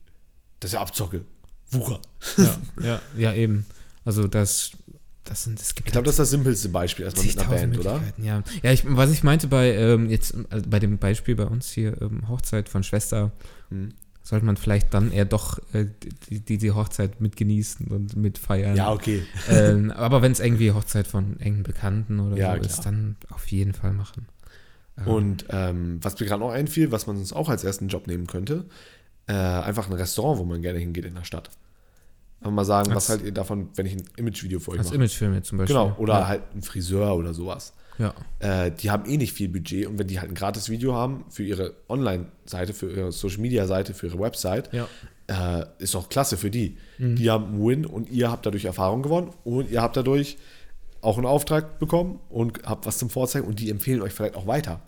Das 0.61 0.71
ist 0.71 0.75
ja 0.75 0.81
Abzocke. 0.81 1.25
Wucher. 1.71 2.01
Ja, 2.37 2.57
ja, 2.83 3.01
ja, 3.17 3.33
eben. 3.35 3.65
Also 4.05 4.29
das, 4.29 4.73
das 5.33 5.45
sind, 5.45 5.59
es 5.59 5.75
gibt 5.75 5.89
Ich 5.89 5.93
glaube, 5.93 6.05
das 6.05 6.13
ist 6.15 6.19
das 6.19 6.31
simpelste 6.31 6.69
Beispiel 6.69 7.07
erstmal 7.07 7.25
mit 7.25 7.39
einer 7.39 7.49
Band, 7.49 7.79
oder? 7.79 8.03
Ja, 8.19 8.43
ja 8.63 8.71
ich, 8.71 8.85
was 8.87 9.11
ich 9.11 9.23
meinte 9.23 9.47
bei 9.49 9.73
ähm, 9.75 10.11
jetzt 10.11 10.35
also 10.51 10.69
bei 10.69 10.79
dem 10.79 10.99
Beispiel 10.99 11.35
bei 11.37 11.47
uns 11.47 11.71
hier 11.71 12.01
ähm, 12.03 12.29
Hochzeit 12.29 12.69
von 12.69 12.83
Schwester, 12.83 13.33
Hm. 13.71 13.95
sollte 14.23 14.45
man 14.45 14.59
vielleicht 14.59 14.93
dann 14.93 15.11
eher 15.11 15.25
doch 15.25 15.59
äh, 15.73 15.87
die, 16.29 16.41
die, 16.41 16.59
die 16.59 16.71
Hochzeit 16.73 17.23
mit 17.23 17.37
genießen 17.37 17.87
und 17.87 18.15
mit 18.15 18.37
feiern. 18.37 18.77
Ja, 18.77 18.93
okay. 18.93 19.23
ähm, 19.49 19.91
aber 19.97 20.21
wenn 20.21 20.33
es 20.33 20.41
irgendwie 20.41 20.71
Hochzeit 20.73 21.07
von 21.07 21.41
engen 21.41 21.63
Bekannten 21.63 22.21
oder 22.21 22.37
Ja, 22.37 22.53
so 22.53 22.59
klar. 22.61 22.71
ist, 22.71 22.81
dann 22.85 23.17
auf 23.31 23.47
jeden 23.49 23.73
Fall 23.73 23.93
machen. 23.95 24.27
Ähm, 24.99 25.07
Und 25.07 25.47
ähm, 25.49 25.99
was 26.03 26.21
mir 26.21 26.27
gerade 26.27 26.41
noch 26.41 26.51
einfiel, 26.53 26.93
was 26.93 27.07
man 27.07 27.17
uns 27.17 27.33
auch 27.33 27.49
als 27.49 27.65
ersten 27.65 27.89
Job 27.89 28.07
nehmen 28.07 28.27
könnte, 28.27 28.67
äh, 29.29 29.33
einfach 29.33 29.87
ein 29.89 29.95
Restaurant, 29.95 30.39
wo 30.39 30.45
man 30.45 30.61
gerne 30.61 30.79
hingeht 30.79 31.07
in 31.07 31.15
der 31.15 31.25
Stadt. 31.25 31.49
Mal 32.51 32.65
sagen, 32.65 32.89
was 32.91 32.97
Als- 33.05 33.09
haltet 33.11 33.27
ihr 33.27 33.33
davon, 33.35 33.69
wenn 33.75 33.87
ich 33.87 33.95
ein 33.95 34.05
Imagevideo 34.17 34.61
für 34.61 34.73
euch 34.73 34.79
als 34.79 34.89
mache? 34.89 34.97
Imagefilm 34.97 35.35
jetzt 35.35 35.49
zum 35.49 35.59
Beispiel. 35.59 35.77
Genau, 35.77 35.95
oder 35.99 36.15
ja. 36.21 36.29
halt 36.29 36.43
ein 36.55 36.63
Friseur 36.63 37.15
oder 37.17 37.33
sowas. 37.35 37.73
Ja, 37.99 38.15
Äh, 38.39 38.71
die 38.73 38.91
haben 38.91 39.05
eh 39.09 39.17
nicht 39.19 39.33
viel 39.35 39.49
Budget 39.49 39.87
und 39.87 39.99
wenn 39.99 40.07
die 40.07 40.19
halt 40.19 40.31
ein 40.31 40.35
gratis 40.35 40.71
Video 40.71 40.95
haben 40.95 41.25
für 41.29 41.43
ihre 41.45 41.75
Online-Seite, 41.89 42.73
für 42.73 42.91
ihre 42.91 43.13
Social-Media-Seite, 43.13 43.93
für 43.95 44.07
ihre 44.07 44.19
Website, 44.19 44.71
ja. 44.73 44.89
äh, 45.61 45.67
ist 45.79 45.95
doch 45.95 46.09
klasse 46.09 46.37
für 46.39 46.51
die. 46.51 46.79
Mhm. 46.99 47.17
Die 47.17 47.31
haben 47.31 47.45
einen 47.47 47.65
Win 47.67 47.87
und 47.87 48.11
ihr 48.11 48.31
habt 48.31 48.47
dadurch 48.47 48.65
Erfahrung 48.65 49.03
gewonnen 49.03 49.31
und 49.45 49.71
ihr 49.71 49.83
habt 49.83 49.97
dadurch 49.97 50.39
auch 51.03 51.19
einen 51.19 51.27
Auftrag 51.27 51.79
bekommen 51.79 52.19
und 52.31 52.63
habt 52.65 52.87
was 52.87 52.97
zum 52.99 53.11
Vorzeigen 53.11 53.47
und 53.47 53.61
die 53.61 53.71
empfehlen 53.71 54.01
euch 54.01 54.13
vielleicht 54.15 54.37
auch 54.37 54.47
weiter. 54.47 54.81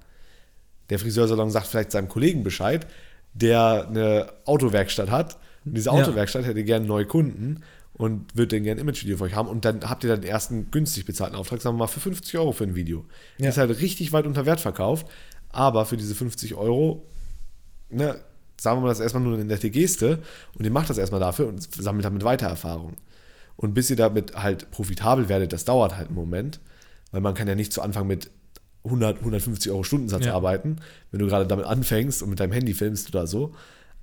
Der 0.91 0.99
Friseursalon 0.99 1.50
sagt 1.50 1.67
vielleicht 1.67 1.93
seinem 1.93 2.09
Kollegen 2.09 2.43
Bescheid, 2.43 2.87
der 3.35 3.87
eine 3.89 4.33
Autowerkstatt 4.47 5.11
hat. 5.11 5.37
Und 5.64 5.76
diese 5.76 5.87
Ja. 5.90 5.93
Autowerkstatt 5.93 6.44
hätte 6.44 6.62
gerne 6.64 6.87
neue 6.87 7.06
Kunden 7.06 7.61
und 7.94 8.37
würde 8.37 8.56
dann 8.56 8.64
gerne 8.64 8.81
ein 8.81 8.84
Imagevideo 8.88 9.16
für 9.19 9.25
euch 9.25 9.34
haben. 9.34 9.49
Und 9.49 9.64
dann 9.64 9.88
habt 9.88 10.05
ihr 10.05 10.11
dann 10.11 10.20
den 10.20 10.31
ersten 10.31 10.70
günstig 10.70 11.05
bezahlten 11.06 11.37
Auftrag, 11.37 11.61
sagen 11.62 11.76
wir 11.76 11.81
mal, 11.81 11.87
für 11.87 12.00
50 12.00 12.37
Euro 12.38 12.52
für 12.52 12.64
ein 12.64 12.75
Video. 12.75 13.05
Ja. 13.38 13.49
Ist 13.50 13.58
halt 13.58 13.81
richtig 13.81 14.12
weit 14.12 14.26
unter 14.26 14.46
Wert 14.46 14.61
verkauft, 14.61 15.06
aber 15.50 15.87
für 15.87 15.96
diese 15.96 16.14
50 16.14 16.55
Euro 16.55 17.06
ne, 17.90 18.16
sagen 18.61 18.78
wir 18.78 18.82
mal 18.82 18.88
das 18.88 19.00
erstmal 19.00 19.22
nur 19.22 19.34
eine 19.34 19.44
nette 19.44 19.70
Geste 19.70 20.20
und 20.58 20.64
ihr 20.64 20.70
macht 20.70 20.90
das 20.90 20.99
erstmal 20.99 21.20
dafür 21.20 21.49
und 21.49 21.62
sammelt 21.75 22.05
damit 22.05 22.25
weiter 22.25 22.46
Erfahrung. 22.46 22.94
Und 23.56 23.75
bis 23.75 23.88
ihr 23.90 23.96
damit 23.96 24.34
halt 24.34 24.70
profitabel 24.72 25.28
werdet, 25.28 25.52
das 25.52 25.64
dauert 25.64 25.97
halt 25.97 26.09
einen 26.09 26.16
Moment, 26.16 26.61
weil 27.12 27.21
man 27.21 27.35
kann 27.35 27.47
ja 27.47 27.54
nicht 27.54 27.73
zu 27.73 27.83
Anfang 27.83 28.06
mit 28.09 28.30
100, 28.85 29.18
150 29.21 29.71
Euro 29.71 29.85
Stundensatz 29.85 30.26
Ja. 30.26 30.35
arbeiten, 30.35 30.76
wenn 31.11 31.21
du 31.21 31.26
gerade 31.26 31.47
damit 31.47 31.64
anfängst 31.66 32.23
und 32.23 32.30
mit 32.30 32.40
deinem 32.40 32.52
Handy 32.52 32.75
filmst 32.75 33.09
oder 33.14 33.26
so. 33.26 33.54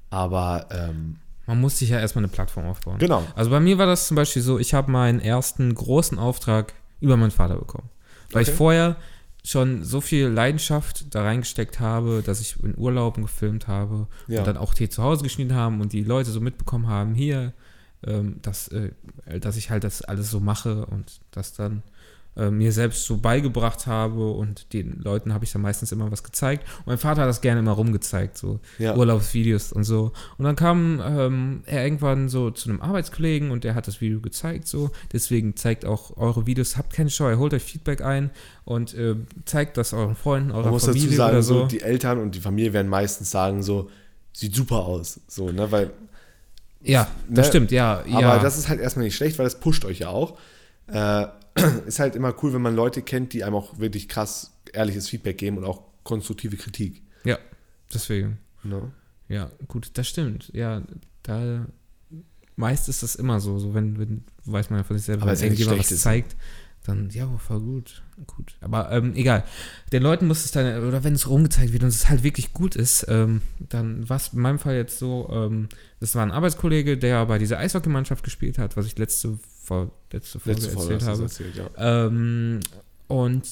Aber 0.09 0.67
ähm, 0.71 1.17
Man 1.47 1.59
muss 1.59 1.79
sich 1.79 1.89
ja 1.89 1.99
erstmal 1.99 2.23
eine 2.23 2.31
Plattform 2.31 2.65
aufbauen. 2.65 2.97
genau, 2.99 3.23
Also 3.35 3.49
bei 3.49 3.59
mir 3.59 3.77
war 3.77 3.85
das 3.87 4.07
zum 4.07 4.15
Beispiel 4.15 4.41
so, 4.41 4.59
ich 4.59 4.73
habe 4.73 4.91
meinen 4.91 5.19
ersten 5.19 5.73
großen 5.73 6.17
Auftrag 6.19 6.73
über 6.99 7.17
meinen 7.17 7.31
Vater 7.31 7.55
bekommen. 7.57 7.89
Weil 8.31 8.43
Okay. 8.43 8.51
ich 8.51 8.57
vorher 8.57 8.95
schon 9.43 9.83
so 9.83 10.01
viel 10.01 10.27
Leidenschaft 10.27 11.13
da 11.15 11.23
reingesteckt 11.23 11.79
habe, 11.79 12.21
dass 12.23 12.39
ich 12.41 12.61
in 12.63 12.77
Urlauben 12.77 13.23
gefilmt 13.23 13.67
habe 13.67 14.07
Ja. 14.27 14.39
und 14.39 14.47
dann 14.47 14.55
auch 14.57 14.73
hier 14.75 14.89
zu 14.91 15.01
Hause 15.01 15.23
geschnitten 15.23 15.55
haben 15.55 15.81
und 15.81 15.93
die 15.93 16.03
Leute 16.03 16.29
so 16.29 16.39
mitbekommen 16.41 16.87
haben, 16.87 17.15
hier, 17.15 17.53
ähm, 18.05 18.37
dass, 18.43 18.67
äh, 18.67 18.91
dass 19.39 19.57
ich 19.57 19.71
halt 19.71 19.83
das 19.83 20.03
alles 20.03 20.29
so 20.29 20.39
mache 20.39 20.85
und 20.85 21.21
das 21.31 21.53
dann 21.53 21.81
äh, 22.37 22.49
mir 22.49 22.71
selbst 22.71 23.05
so 23.05 23.17
beigebracht 23.17 23.87
habe 23.87 24.31
und 24.31 24.73
den 24.73 25.01
Leuten 25.01 25.33
habe 25.33 25.43
ich 25.43 25.51
dann 25.51 25.61
meistens 25.61 25.91
immer 25.91 26.11
was 26.11 26.23
gezeigt. 26.23 26.65
Und 26.79 26.87
mein 26.87 26.97
Vater 26.97 27.21
hat 27.21 27.29
das 27.29 27.41
gerne 27.41 27.59
immer 27.59 27.73
rumgezeigt, 27.73 28.37
so 28.37 28.59
Ja. 28.79 28.95
Urlaubsvideos 28.95 29.73
und 29.73 29.83
so. 29.83 30.13
Und 30.37 30.45
dann 30.45 30.55
kam 30.55 31.01
ähm, 31.05 31.63
er 31.65 31.83
irgendwann 31.83 32.29
so 32.29 32.49
zu 32.51 32.69
einem 32.69 32.81
Arbeitskollegen 32.81 33.51
und 33.51 33.63
der 33.63 33.75
hat 33.75 33.87
das 33.87 33.99
Video 33.99 34.21
gezeigt, 34.21 34.67
so. 34.67 34.91
Deswegen 35.11 35.55
zeigt 35.55 35.85
auch 35.85 36.15
eure 36.17 36.47
Videos, 36.47 36.77
habt 36.77 36.93
keine 36.93 37.09
Scheu, 37.09 37.35
holt 37.35 37.53
euch 37.53 37.63
Feedback 37.63 38.01
ein 38.01 38.29
und 38.63 38.93
äh, 38.93 39.15
zeigt 39.45 39.77
das 39.77 39.93
euren 39.93 40.15
Freunden, 40.15 40.51
eurer 40.51 40.63
man 40.63 40.71
muss 40.71 40.85
Familie 40.85 41.07
dazu 41.07 41.17
sagen, 41.17 41.33
oder 41.33 41.43
so. 41.43 41.59
so. 41.61 41.65
die 41.67 41.81
Eltern 41.81 42.19
und 42.19 42.35
die 42.35 42.39
Familie 42.39 42.73
werden 42.73 42.87
meistens 42.87 43.31
sagen 43.31 43.61
so, 43.61 43.89
sieht 44.33 44.55
super 44.55 44.85
aus, 44.85 45.19
so, 45.27 45.51
ne, 45.51 45.71
weil 45.71 45.91
ja, 46.83 47.07
das 47.27 47.45
ne, 47.45 47.49
stimmt, 47.49 47.71
ja. 47.71 47.99
Aber 47.99 48.21
ja. 48.21 48.39
das 48.39 48.57
ist 48.57 48.69
halt 48.69 48.79
erstmal 48.79 49.05
nicht 49.05 49.15
schlecht, 49.15 49.37
weil 49.37 49.45
das 49.45 49.59
pusht 49.59 49.85
euch 49.85 49.99
ja 49.99 50.09
auch. 50.09 50.37
Äh, 50.87 51.27
ist 51.85 51.99
halt 51.99 52.15
immer 52.15 52.33
cool, 52.41 52.53
wenn 52.53 52.61
man 52.61 52.75
Leute 52.75 53.01
kennt, 53.01 53.33
die 53.33 53.43
einem 53.43 53.55
auch 53.55 53.79
wirklich 53.79 54.07
krass 54.07 54.57
ehrliches 54.73 55.09
Feedback 55.09 55.37
geben 55.37 55.57
und 55.57 55.65
auch 55.65 55.83
konstruktive 56.03 56.57
Kritik. 56.57 57.01
ja, 57.23 57.37
deswegen. 57.93 58.39
Ne? 58.63 58.91
Ja, 59.27 59.49
gut, 59.67 59.91
das 59.93 60.07
stimmt. 60.07 60.49
Ja, 60.53 60.81
da 61.23 61.65
meist 62.55 62.89
ist 62.89 63.03
das 63.03 63.15
immer 63.15 63.39
so, 63.39 63.59
so 63.59 63.73
wenn, 63.73 63.97
wenn 63.97 64.23
weiß 64.45 64.69
man 64.69 64.79
ja 64.79 64.83
von 64.83 64.97
sich 64.97 65.05
selber, 65.05 65.23
Aber 65.23 65.31
wenn 65.31 65.35
ist 65.35 65.43
irgendjemand 65.43 65.79
was 65.79 65.87
Schlechtes. 65.87 66.03
zeigt, 66.03 66.35
dann, 66.83 67.09
ja, 67.11 67.27
voll 67.37 67.59
gut, 67.59 68.01
gut. 68.25 68.55
Aber 68.59 68.91
ähm, 68.91 69.13
egal. 69.15 69.43
Den 69.91 70.01
Leuten 70.01 70.25
muss 70.25 70.43
es 70.45 70.51
dann, 70.51 70.83
oder 70.83 71.03
wenn 71.03 71.13
es 71.13 71.29
rumgezeigt 71.29 71.73
wird 71.73 71.83
und 71.83 71.89
es 71.89 72.09
halt 72.09 72.23
wirklich 72.23 72.53
gut 72.53 72.75
ist, 72.75 73.05
ähm, 73.07 73.41
dann 73.59 74.09
war 74.09 74.17
es 74.17 74.29
in 74.29 74.39
meinem 74.39 74.57
Fall 74.57 74.75
jetzt 74.75 74.97
so, 74.97 75.29
ähm, 75.31 75.69
das 75.99 76.15
war 76.15 76.23
ein 76.23 76.31
Arbeitskollege, 76.31 76.97
der 76.97 77.25
bei 77.27 77.37
dieser 77.37 77.59
Eishockeymannschaft 77.59 78.23
gespielt 78.23 78.57
hat, 78.57 78.77
was 78.77 78.87
ich 78.87 78.97
letzte, 78.97 79.37
vor, 79.71 79.91
letzte 80.11 80.39
Folge 80.39 80.59
Letzte 80.59 80.73
Folge 80.73 80.93
erzählt 80.95 81.09
habe. 81.09 81.23
erzählt, 81.23 81.55
ja. 81.55 82.05
Ähm, 82.05 82.59
und 83.07 83.47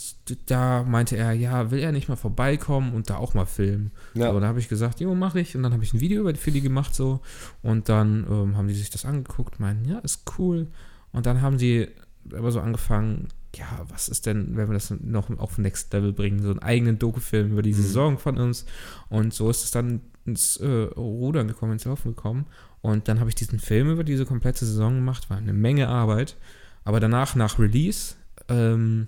da 0.45 0.83
meinte 0.83 1.17
er, 1.17 1.33
ja, 1.33 1.69
will 1.71 1.79
er 1.79 1.91
nicht 1.91 2.07
mal 2.07 2.15
vorbeikommen 2.15 2.93
und 2.93 3.09
da 3.09 3.17
auch 3.17 3.33
mal 3.33 3.45
filmen. 3.45 3.91
Ja. 4.13 4.31
So, 4.31 4.39
da 4.39 4.47
habe 4.47 4.59
ich 4.59 4.69
gesagt, 4.69 4.99
jo, 5.01 5.15
mache 5.15 5.39
ich. 5.39 5.55
Und 5.55 5.63
dann 5.63 5.73
habe 5.73 5.83
ich 5.83 5.93
ein 5.93 5.99
Video 5.99 6.21
über 6.21 6.33
für 6.35 6.51
die 6.51 6.61
gemacht 6.61 6.95
so. 6.95 7.19
Und 7.61 7.89
dann 7.89 8.25
ähm, 8.29 8.55
haben 8.57 8.67
die 8.67 8.73
sich 8.73 8.89
das 8.89 9.05
angeguckt, 9.05 9.59
meinen, 9.59 9.83
ja, 9.85 9.99
ist 9.99 10.23
cool. 10.37 10.67
Und 11.11 11.25
dann 11.25 11.41
haben 11.41 11.57
die 11.57 11.87
aber 12.33 12.51
so 12.51 12.59
angefangen, 12.61 13.27
ja, 13.55 13.65
was 13.89 14.07
ist 14.09 14.25
denn, 14.27 14.55
wenn 14.55 14.69
wir 14.69 14.73
das 14.75 14.93
noch 15.01 15.29
auf 15.39 15.57
Next 15.57 15.91
Level 15.91 16.13
bringen, 16.13 16.41
so 16.41 16.51
einen 16.51 16.59
eigenen 16.59 16.99
Dokufilm 16.99 17.51
über 17.51 17.61
die 17.61 17.71
Mhm. 17.71 17.81
Saison 17.81 18.17
von 18.17 18.37
uns. 18.37 18.65
Und 19.09 19.33
so 19.33 19.49
ist 19.49 19.63
es 19.63 19.71
dann 19.71 20.01
ins 20.25 20.57
äh, 20.57 20.67
Rudern 20.67 21.47
gekommen, 21.47 21.73
ins 21.73 21.85
Laufen 21.85 22.15
gekommen. 22.15 22.45
Und 22.81 23.07
dann 23.07 23.19
habe 23.19 23.29
ich 23.29 23.35
diesen 23.35 23.59
Film 23.59 23.89
über 23.89 24.03
diese 24.03 24.25
komplette 24.25 24.65
Saison 24.65 24.95
gemacht, 24.95 25.29
war 25.29 25.37
eine 25.37 25.53
Menge 25.53 25.87
Arbeit. 25.87 26.37
Aber 26.83 26.99
danach, 26.99 27.35
nach 27.35 27.59
Release, 27.59 28.15
ähm, 28.47 29.07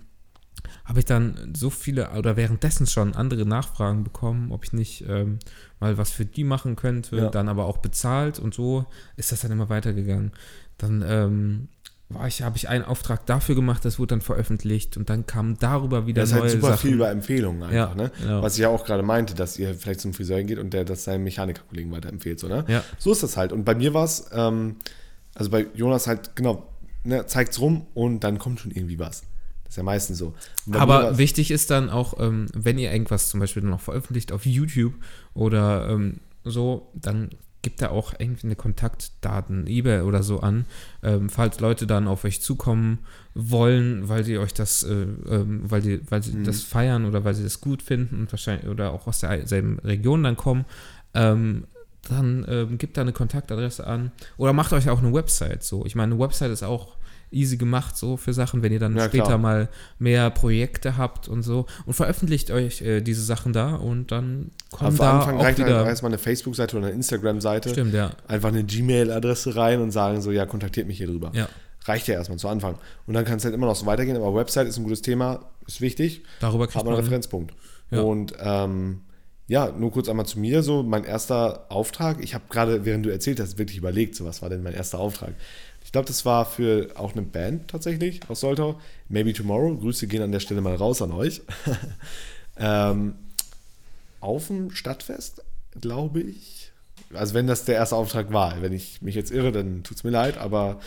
habe 0.85 0.99
ich 0.99 1.05
dann 1.05 1.53
so 1.55 1.69
viele 1.69 2.11
oder 2.11 2.35
währenddessen 2.37 2.85
schon 2.85 3.15
andere 3.15 3.45
Nachfragen 3.45 4.03
bekommen, 4.03 4.51
ob 4.51 4.63
ich 4.65 4.73
nicht 4.73 5.05
ähm, 5.07 5.39
mal 5.79 5.97
was 5.97 6.11
für 6.11 6.25
die 6.25 6.43
machen 6.43 6.75
könnte, 6.75 7.15
Ja. 7.15 7.29
dann 7.29 7.49
aber 7.49 7.65
auch 7.65 7.77
bezahlt 7.77 8.37
und 8.39 8.53
so 8.53 8.85
ist 9.15 9.31
das 9.31 9.41
dann 9.41 9.51
immer 9.51 9.69
weitergegangen. 9.69 10.31
Dann 10.77 11.03
ähm, 11.07 11.67
war 12.13 12.27
ich, 12.27 12.41
habe 12.41 12.57
ich 12.57 12.69
einen 12.69 12.83
Auftrag 12.85 13.25
dafür 13.25 13.55
gemacht, 13.55 13.83
das 13.85 13.99
wurde 13.99 14.07
dann 14.15 14.21
veröffentlicht 14.21 14.97
und 14.97 15.09
dann 15.09 15.25
kamen 15.25 15.57
darüber 15.59 16.07
wieder 16.07 16.21
Das 16.21 16.29
ist 16.29 16.35
neue 16.35 16.43
halt 16.43 16.51
super 16.51 16.67
Sachen. 16.69 16.79
viel 16.79 16.93
über 16.95 17.09
Empfehlungen 17.09 17.63
einfach, 17.63 17.75
Ja, 17.75 17.95
ne? 17.95 18.11
genau. 18.21 18.41
Was 18.41 18.53
ich 18.55 18.59
ja 18.59 18.69
auch 18.69 18.85
gerade 18.85 19.03
meinte, 19.03 19.35
dass 19.35 19.57
ihr 19.59 19.73
vielleicht 19.73 20.01
zum 20.01 20.13
Friseur 20.13 20.41
geht 20.43 20.59
und 20.59 20.73
der 20.73 20.85
das 20.85 21.03
seinem 21.03 21.23
Mechanikerkollegen 21.23 21.91
weiterempfiehlt, 21.91 22.39
so, 22.39 22.47
ne? 22.47 22.65
Ja. 22.67 22.83
So 22.97 23.11
ist 23.11 23.23
das 23.23 23.37
halt. 23.37 23.51
Und 23.53 23.63
bei 23.65 23.75
mir 23.75 23.93
war 23.93 24.05
es, 24.05 24.25
ähm, 24.33 24.77
also 25.35 25.49
bei 25.51 25.67
Jonas 25.73 26.07
halt, 26.07 26.35
genau, 26.35 26.67
ne, 27.03 27.25
zeigt's 27.25 27.59
rum 27.59 27.85
und 27.93 28.21
dann 28.23 28.37
kommt 28.37 28.59
schon 28.59 28.71
irgendwie 28.71 28.99
was. 28.99 29.21
Das 29.63 29.73
ist 29.73 29.77
ja 29.77 29.83
meistens 29.83 30.17
so. 30.17 30.33
Aber 30.73 31.17
wichtig 31.17 31.49
ist 31.51 31.71
dann 31.71 31.89
auch, 31.89 32.19
ähm, 32.19 32.47
wenn 32.53 32.77
ihr 32.77 32.91
irgendwas 32.91 33.29
zum 33.29 33.39
Beispiel 33.39 33.63
noch 33.63 33.79
veröffentlicht 33.79 34.31
auf 34.33 34.45
YouTube 34.45 34.93
oder 35.33 35.89
ähm, 35.89 36.19
so, 36.43 36.89
dann 36.93 37.29
gibt 37.61 37.81
da 37.81 37.89
auch 37.89 38.13
irgendwie 38.17 38.47
eine 38.47 38.55
Kontaktdaten, 38.55 39.67
eBay 39.67 40.01
oder 40.01 40.23
so 40.23 40.39
an, 40.39 40.65
ähm, 41.03 41.29
falls 41.29 41.59
Leute 41.59 41.87
dann 41.87 42.07
auf 42.07 42.23
euch 42.23 42.41
zukommen 42.41 42.99
wollen, 43.33 44.09
weil 44.09 44.23
sie 44.23 44.37
euch 44.37 44.53
das, 44.53 44.83
äh, 44.83 45.05
ähm, 45.29 45.61
weil 45.69 45.81
sie, 45.81 46.01
weil 46.09 46.23
sie 46.23 46.43
das 46.43 46.63
feiern 46.63 47.05
oder 47.05 47.23
weil 47.23 47.33
sie 47.33 47.43
das 47.43 47.61
gut 47.61 47.81
finden 47.81 48.21
und 48.21 48.31
wahrscheinlich 48.31 48.67
oder 48.67 48.91
auch 48.91 49.07
aus 49.07 49.19
derselben 49.19 49.79
Region 49.79 50.23
dann 50.23 50.37
kommen, 50.37 50.65
ähm, 51.13 51.65
dann 52.09 52.45
ähm, 52.49 52.77
gebt 52.77 52.97
da 52.97 53.01
eine 53.01 53.13
Kontaktadresse 53.13 53.85
an. 53.85 54.11
Oder 54.37 54.53
macht 54.53 54.73
euch 54.73 54.89
auch 54.89 54.99
eine 54.99 55.13
Website 55.13 55.63
so. 55.63 55.85
Ich 55.85 55.95
meine, 55.95 56.13
eine 56.13 56.23
Website 56.23 56.51
ist 56.51 56.63
auch 56.63 56.95
easy 57.31 57.57
gemacht 57.57 57.95
so 57.97 58.17
für 58.17 58.33
Sachen, 58.33 58.61
wenn 58.63 58.71
ihr 58.71 58.79
dann 58.79 58.95
Ja, 58.95 59.05
später 59.05 59.25
klar. 59.25 59.37
mal 59.37 59.69
mehr 59.99 60.29
Projekte 60.29 60.97
habt 60.97 61.27
und 61.27 61.43
so 61.43 61.65
und 61.85 61.93
veröffentlicht 61.93 62.51
euch 62.51 62.81
äh, 62.81 63.01
diese 63.01 63.23
Sachen 63.23 63.53
da 63.53 63.75
und 63.75 64.11
dann 64.11 64.51
kommen 64.71 64.89
am 64.89 64.97
da 64.97 65.19
Anfang 65.19 65.37
auch 65.37 65.43
reicht 65.43 65.59
halt 65.59 65.69
wieder. 65.69 65.85
erstmal 65.85 66.11
eine 66.11 66.17
Facebook-Seite 66.19 66.77
oder 66.77 66.87
eine 66.87 66.95
Instagram-Seite. 66.95 67.69
Stimmt, 67.69 67.93
ja. 67.93 68.11
Einfach 68.27 68.49
eine 68.49 68.63
Gmail-Adresse 68.63 69.55
rein 69.55 69.81
und 69.81 69.91
sagen 69.91 70.21
so, 70.21 70.31
ja, 70.31 70.45
kontaktiert 70.45 70.87
mich 70.87 70.97
hier 70.97 71.07
drüber. 71.07 71.31
Ja. 71.33 71.47
Reicht 71.85 72.07
ja 72.07 72.15
erstmal 72.15 72.37
zu 72.37 72.47
Anfang. 72.47 72.75
Und 73.07 73.13
dann 73.15 73.25
kann 73.25 73.37
es 73.37 73.45
halt 73.45 73.55
immer 73.55 73.65
noch 73.65 73.75
so 73.75 73.85
weitergehen, 73.85 74.15
aber 74.15 74.35
Website 74.35 74.67
ist 74.67 74.77
ein 74.77 74.83
gutes 74.83 75.01
Thema, 75.01 75.45
ist 75.65 75.81
wichtig. 75.81 76.23
Darüber 76.39 76.65
Hat 76.65 76.71
kriegt 76.71 76.85
man 76.85 76.93
einen. 76.93 77.01
Referenzpunkt. 77.03 77.53
Ja. 77.89 78.01
Und 78.01 78.33
ähm, 78.39 79.01
ja, 79.47 79.69
nur 79.71 79.91
kurz 79.91 80.07
einmal 80.07 80.25
zu 80.25 80.39
mir, 80.39 80.63
so 80.63 80.81
mein 80.83 81.03
erster 81.03 81.65
Auftrag. 81.69 82.23
Ich 82.23 82.33
habe 82.35 82.43
gerade, 82.49 82.85
während 82.85 83.05
du 83.05 83.09
erzählt 83.09 83.39
hast, 83.39 83.57
wirklich 83.57 83.77
überlegt, 83.77 84.15
so 84.15 84.23
was 84.25 84.41
war 84.41 84.49
denn 84.49 84.63
mein 84.63 84.73
erster 84.73 84.99
Auftrag. 84.99 85.33
Ich 85.91 85.93
glaube, 85.93 86.07
das 86.07 86.25
war 86.25 86.45
für 86.45 86.87
auch 86.95 87.11
eine 87.11 87.21
Band 87.21 87.67
tatsächlich 87.67 88.21
aus 88.29 88.39
Soltau. 88.39 88.79
Maybe 89.09 89.33
Tomorrow. 89.33 89.75
Grüße 89.75 90.07
gehen 90.07 90.21
an 90.21 90.31
der 90.31 90.39
Stelle 90.39 90.61
mal 90.61 90.75
raus 90.75 91.01
an 91.01 91.11
euch. 91.11 91.41
ähm, 92.57 93.15
auf 94.21 94.47
dem 94.47 94.71
Stadtfest, 94.71 95.43
glaube 95.81 96.21
ich. 96.21 96.71
Also 97.13 97.33
wenn 97.33 97.45
das 97.45 97.65
der 97.65 97.75
erste 97.75 97.97
Auftrag 97.97 98.31
war. 98.31 98.61
Wenn 98.61 98.71
ich 98.71 99.01
mich 99.01 99.15
jetzt 99.15 99.31
irre, 99.31 99.51
dann 99.51 99.83
tut 99.83 99.97
es 99.97 100.05
mir 100.05 100.11
leid, 100.11 100.37
aber 100.37 100.79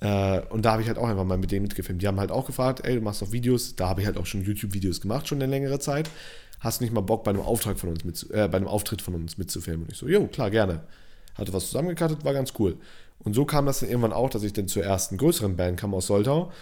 äh, 0.00 0.40
und 0.50 0.64
da 0.64 0.72
habe 0.72 0.82
ich 0.82 0.88
halt 0.88 0.98
auch 0.98 1.06
einfach 1.06 1.22
mal 1.22 1.38
mit 1.38 1.52
denen 1.52 1.62
mitgefilmt. 1.62 2.02
Die 2.02 2.08
haben 2.08 2.18
halt 2.18 2.32
auch 2.32 2.44
gefragt, 2.44 2.84
ey, 2.84 2.96
du 2.96 3.00
machst 3.00 3.22
doch 3.22 3.30
Videos. 3.30 3.76
Da 3.76 3.88
habe 3.88 4.00
ich 4.00 4.08
halt 4.08 4.18
auch 4.18 4.26
schon 4.26 4.42
YouTube-Videos 4.42 5.00
gemacht, 5.00 5.28
schon 5.28 5.40
eine 5.40 5.48
längere 5.48 5.78
Zeit. 5.78 6.10
Hast 6.58 6.80
du 6.80 6.84
nicht 6.84 6.92
mal 6.92 7.02
Bock, 7.02 7.22
bei 7.22 7.30
einem 7.30 7.42
Auftrag 7.42 7.78
von 7.78 7.90
uns 7.90 8.02
mit, 8.02 8.28
äh, 8.32 8.48
bei 8.48 8.56
einem 8.56 8.66
Auftritt 8.66 9.02
von 9.02 9.14
uns 9.14 9.38
mitzufilmen? 9.38 9.84
Und 9.84 9.92
ich 9.92 9.98
so, 9.98 10.08
jo, 10.08 10.26
klar, 10.26 10.50
gerne. 10.50 10.80
Hatte 11.38 11.52
was 11.52 11.66
zusammengekattet, 11.66 12.24
war 12.24 12.34
ganz 12.34 12.52
cool. 12.58 12.76
Und 13.20 13.34
so 13.34 13.44
kam 13.44 13.66
das 13.66 13.80
dann 13.80 13.88
irgendwann 13.88 14.12
auch, 14.12 14.30
dass 14.30 14.42
ich 14.42 14.52
dann 14.52 14.68
zur 14.68 14.84
ersten 14.84 15.16
größeren 15.16 15.56
Band 15.56 15.78
kam 15.78 15.94
aus 15.94 16.06
Soltau, 16.06 16.52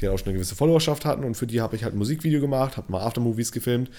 die 0.00 0.06
halt 0.06 0.14
auch 0.14 0.18
schon 0.18 0.28
eine 0.28 0.34
gewisse 0.34 0.54
Followerschaft 0.54 1.04
hatten 1.04 1.24
und 1.24 1.36
für 1.36 1.46
die 1.46 1.60
habe 1.60 1.76
ich 1.76 1.84
halt 1.84 1.94
ein 1.94 1.98
Musikvideo 1.98 2.40
gemacht, 2.40 2.76
habe 2.76 2.92
mal 2.92 3.00
Aftermovies 3.00 3.52
gefilmt 3.52 3.90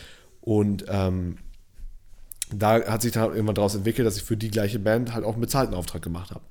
und 0.41 0.85
ähm, 0.87 1.37
da 2.53 2.85
hat 2.85 3.01
sich 3.01 3.11
dann 3.11 3.31
irgendwann 3.31 3.55
daraus 3.55 3.75
entwickelt, 3.75 4.07
dass 4.07 4.17
ich 4.17 4.23
für 4.23 4.37
die 4.37 4.49
gleiche 4.49 4.79
Band 4.79 5.13
halt 5.13 5.25
auch 5.25 5.33
einen 5.33 5.41
bezahlten 5.41 5.75
Auftrag 5.75 6.01
gemacht 6.01 6.31
habe. 6.31 6.43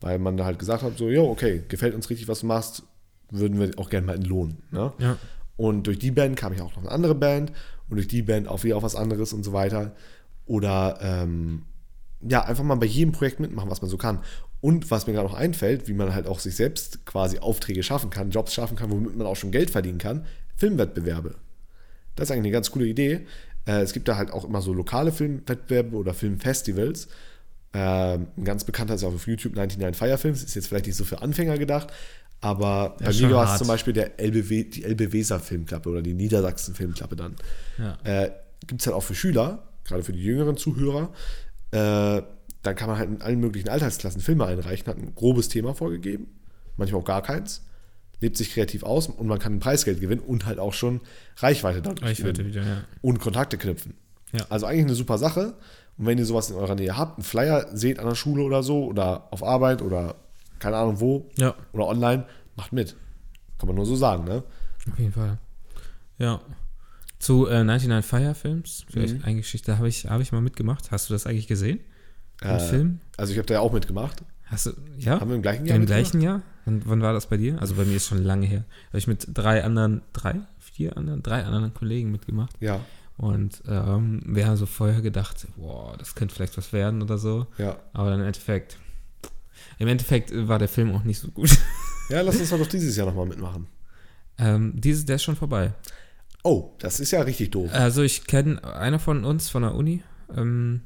Weil 0.00 0.18
man 0.18 0.36
da 0.36 0.44
halt 0.44 0.58
gesagt 0.58 0.82
hat, 0.82 0.96
so, 0.96 1.08
jo, 1.08 1.28
okay, 1.30 1.62
gefällt 1.68 1.94
uns 1.94 2.08
richtig, 2.10 2.28
was 2.28 2.40
du 2.40 2.46
machst, 2.46 2.82
würden 3.30 3.60
wir 3.60 3.70
auch 3.78 3.90
gerne 3.90 4.06
mal 4.06 4.16
entlohnen. 4.16 4.62
Ne? 4.70 4.92
Ja. 4.98 5.18
Und 5.56 5.86
durch 5.86 5.98
die 5.98 6.10
Band 6.10 6.36
kam 6.36 6.52
ich 6.52 6.60
auch 6.60 6.74
noch 6.74 6.82
eine 6.82 6.90
andere 6.90 7.14
Band 7.14 7.52
und 7.88 7.96
durch 7.96 8.08
die 8.08 8.22
Band 8.22 8.48
auch 8.48 8.64
wieder 8.64 8.76
auf 8.76 8.82
was 8.82 8.96
anderes 8.96 9.32
und 9.32 9.44
so 9.44 9.52
weiter. 9.52 9.92
Oder 10.46 10.98
ähm, 11.00 11.62
ja, 12.28 12.44
einfach 12.44 12.64
mal 12.64 12.74
bei 12.76 12.86
jedem 12.86 13.12
Projekt 13.12 13.40
mitmachen, 13.40 13.70
was 13.70 13.82
man 13.82 13.90
so 13.90 13.96
kann. 13.96 14.20
Und 14.60 14.90
was 14.90 15.06
mir 15.06 15.12
gerade 15.12 15.28
noch 15.28 15.36
einfällt, 15.36 15.88
wie 15.88 15.92
man 15.92 16.14
halt 16.14 16.26
auch 16.26 16.38
sich 16.38 16.56
selbst 16.56 17.04
quasi 17.04 17.38
Aufträge 17.38 17.82
schaffen 17.82 18.10
kann, 18.10 18.30
Jobs 18.30 18.54
schaffen 18.54 18.76
kann, 18.76 18.90
womit 18.90 19.16
man 19.16 19.26
auch 19.26 19.36
schon 19.36 19.50
Geld 19.50 19.70
verdienen 19.70 19.98
kann, 19.98 20.24
Filmwettbewerbe. 20.56 21.34
Das 22.16 22.28
ist 22.28 22.30
eigentlich 22.30 22.44
eine 22.44 22.52
ganz 22.52 22.70
coole 22.70 22.86
Idee. 22.86 23.26
Äh, 23.66 23.82
es 23.82 23.92
gibt 23.92 24.08
da 24.08 24.16
halt 24.16 24.30
auch 24.30 24.44
immer 24.44 24.62
so 24.62 24.72
lokale 24.72 25.12
Filmwettbewerbe 25.12 25.96
oder 25.96 26.14
Filmfestivals. 26.14 27.08
Ähm, 27.74 28.28
ein 28.36 28.44
ganz 28.44 28.64
bekannter 28.64 28.94
ist 28.94 29.04
auch 29.04 29.14
auf 29.14 29.26
YouTube 29.26 29.56
99 29.56 29.98
Fire 29.98 30.16
Films, 30.16 30.44
ist 30.44 30.54
jetzt 30.54 30.68
vielleicht 30.68 30.86
nicht 30.86 30.96
so 30.96 31.04
für 31.04 31.22
Anfänger 31.22 31.58
gedacht, 31.58 31.92
aber 32.40 32.96
Ja, 33.00 33.06
bei 33.06 33.34
war 33.34 33.52
es 33.52 33.58
zum 33.58 33.66
Beispiel 33.66 33.92
der 33.92 34.20
LBW, 34.20 34.64
die 34.64 34.84
Elbe 34.84 35.12
Weser 35.12 35.40
Filmklappe 35.40 35.88
oder 35.88 36.02
die 36.02 36.14
Niedersachsen 36.14 36.74
Filmklappe 36.74 37.16
dann. 37.16 37.36
Ja. 37.78 37.98
Äh, 38.04 38.30
gibt 38.66 38.80
es 38.80 38.86
halt 38.86 38.94
auch 38.94 39.02
für 39.02 39.14
Schüler, 39.14 39.66
gerade 39.84 40.04
für 40.04 40.12
die 40.12 40.22
jüngeren 40.22 40.56
Zuhörer. 40.56 41.12
Äh, 41.74 42.22
dann 42.62 42.76
kann 42.76 42.88
man 42.88 42.98
halt 42.98 43.10
in 43.10 43.20
allen 43.20 43.40
möglichen 43.40 43.68
Altersklassen 43.68 44.20
Filme 44.20 44.46
einreichen, 44.46 44.86
hat 44.86 44.96
ein 44.96 45.14
grobes 45.14 45.48
Thema 45.48 45.74
vorgegeben, 45.74 46.28
manchmal 46.76 47.02
auch 47.02 47.06
gar 47.06 47.22
keins, 47.22 47.62
lebt 48.20 48.36
sich 48.36 48.52
kreativ 48.52 48.84
aus 48.84 49.08
und 49.08 49.26
man 49.26 49.38
kann 49.38 49.54
ein 49.54 49.60
Preisgeld 49.60 50.00
gewinnen 50.00 50.22
und 50.22 50.46
halt 50.46 50.58
auch 50.58 50.72
schon 50.72 51.00
Reichweite 51.36 51.82
dadurch 51.82 52.02
Reichweite 52.02 52.44
gewinnen 52.44 52.54
wieder, 52.54 52.62
ja. 52.62 52.84
und 53.02 53.18
Kontakte 53.18 53.58
knüpfen. 53.58 53.94
Ja. 54.32 54.46
Also 54.48 54.66
eigentlich 54.66 54.86
eine 54.86 54.94
super 54.94 55.18
Sache. 55.18 55.54
Und 55.96 56.06
wenn 56.06 56.18
ihr 56.18 56.24
sowas 56.24 56.50
in 56.50 56.56
eurer 56.56 56.74
Nähe 56.74 56.96
habt, 56.96 57.18
einen 57.18 57.24
Flyer 57.24 57.68
seht 57.76 58.00
an 58.00 58.08
der 58.08 58.16
Schule 58.16 58.42
oder 58.42 58.62
so 58.62 58.84
oder 58.84 59.28
auf 59.32 59.44
Arbeit 59.44 59.80
oder 59.80 60.16
keine 60.58 60.76
Ahnung 60.76 61.00
wo 61.00 61.30
Ja, 61.36 61.54
oder 61.72 61.86
online, 61.86 62.24
macht 62.56 62.72
mit. 62.72 62.96
Kann 63.58 63.68
man 63.68 63.76
nur 63.76 63.86
so 63.86 63.94
sagen, 63.94 64.24
ne? 64.24 64.42
auf 64.90 64.98
jeden 64.98 65.12
Fall. 65.12 65.38
Ja. 66.18 66.40
Zu 67.24 67.46
äh, 67.46 67.64
99 67.64 68.04
Fire 68.04 68.34
Films, 68.34 68.84
vielleicht 68.90 69.14
Mhm. 69.18 69.24
eine 69.24 69.36
Geschichte, 69.36 69.72
da 69.72 69.78
habe 69.78 69.88
ich, 69.88 70.06
hab 70.06 70.20
ich 70.20 70.30
mal 70.32 70.42
mitgemacht. 70.42 70.90
Hast 70.90 71.08
du 71.08 71.14
das 71.14 71.26
eigentlich 71.26 71.46
gesehen? 71.46 71.80
Äh, 72.42 72.58
Film? 72.58 73.00
Also 73.16 73.32
ich 73.32 73.38
habe 73.38 73.46
da 73.46 73.54
ja 73.54 73.60
auch 73.60 73.72
mitgemacht. 73.72 74.22
Hast 74.44 74.66
du, 74.66 74.72
ja? 74.98 75.20
Haben 75.20 75.30
wir 75.30 75.36
im 75.36 75.42
gleichen 75.42 75.64
Jahr 75.64 75.76
Im 75.76 75.86
gleichen 75.86 76.20
Jahr? 76.20 76.42
Und 76.66 76.86
wann 76.86 77.00
war 77.00 77.12
das 77.14 77.26
bei 77.28 77.38
dir? 77.38 77.58
Also 77.60 77.76
bei 77.76 77.84
mir 77.86 77.96
ist 77.96 78.08
schon 78.08 78.22
lange 78.22 78.46
her. 78.46 78.64
Da 78.68 78.88
habe 78.88 78.98
ich 78.98 79.06
mit 79.06 79.26
drei 79.32 79.64
anderen, 79.64 80.02
drei, 80.12 80.34
vier 80.58 80.96
anderen, 80.98 81.22
drei 81.22 81.44
anderen 81.44 81.72
Kollegen 81.72 82.10
mitgemacht. 82.12 82.54
Ja, 82.60 82.80
Und 83.16 83.62
ähm, 83.66 84.22
wir 84.26 84.46
haben 84.46 84.56
so 84.56 84.66
vorher 84.66 85.00
gedacht, 85.00 85.46
boah, 85.56 85.96
das 85.96 86.14
könnte 86.14 86.34
vielleicht 86.34 86.58
was 86.58 86.72
werden 86.74 87.00
oder 87.00 87.16
so. 87.16 87.46
ja. 87.56 87.78
Aber 87.94 88.10
dann 88.10 88.20
im 88.20 88.26
Endeffekt, 88.26 88.76
im 89.78 89.88
Endeffekt 89.88 90.30
war 90.48 90.58
der 90.58 90.68
Film 90.68 90.94
auch 90.94 91.04
nicht 91.04 91.20
so 91.20 91.28
gut. 91.28 91.50
Ja, 92.10 92.20
lass 92.20 92.38
uns 92.38 92.50
doch 92.50 92.66
dieses 92.66 92.94
Jahr 92.96 93.06
nochmal 93.06 93.24
mitmachen. 93.26 93.66
ähm, 94.36 94.72
dieses, 94.78 95.06
der 95.06 95.16
ist 95.16 95.22
schon 95.22 95.36
vorbei. 95.36 95.72
Oh, 96.44 96.72
das 96.78 97.00
ist 97.00 97.10
ja 97.10 97.22
richtig 97.22 97.50
doof. 97.52 97.70
Also 97.72 98.02
ich 98.02 98.26
kenne 98.26 98.62
einer 98.76 98.98
von 98.98 99.24
uns 99.24 99.48
von 99.48 99.62
der 99.62 99.74
Uni, 99.74 100.02
ähm, 100.36 100.82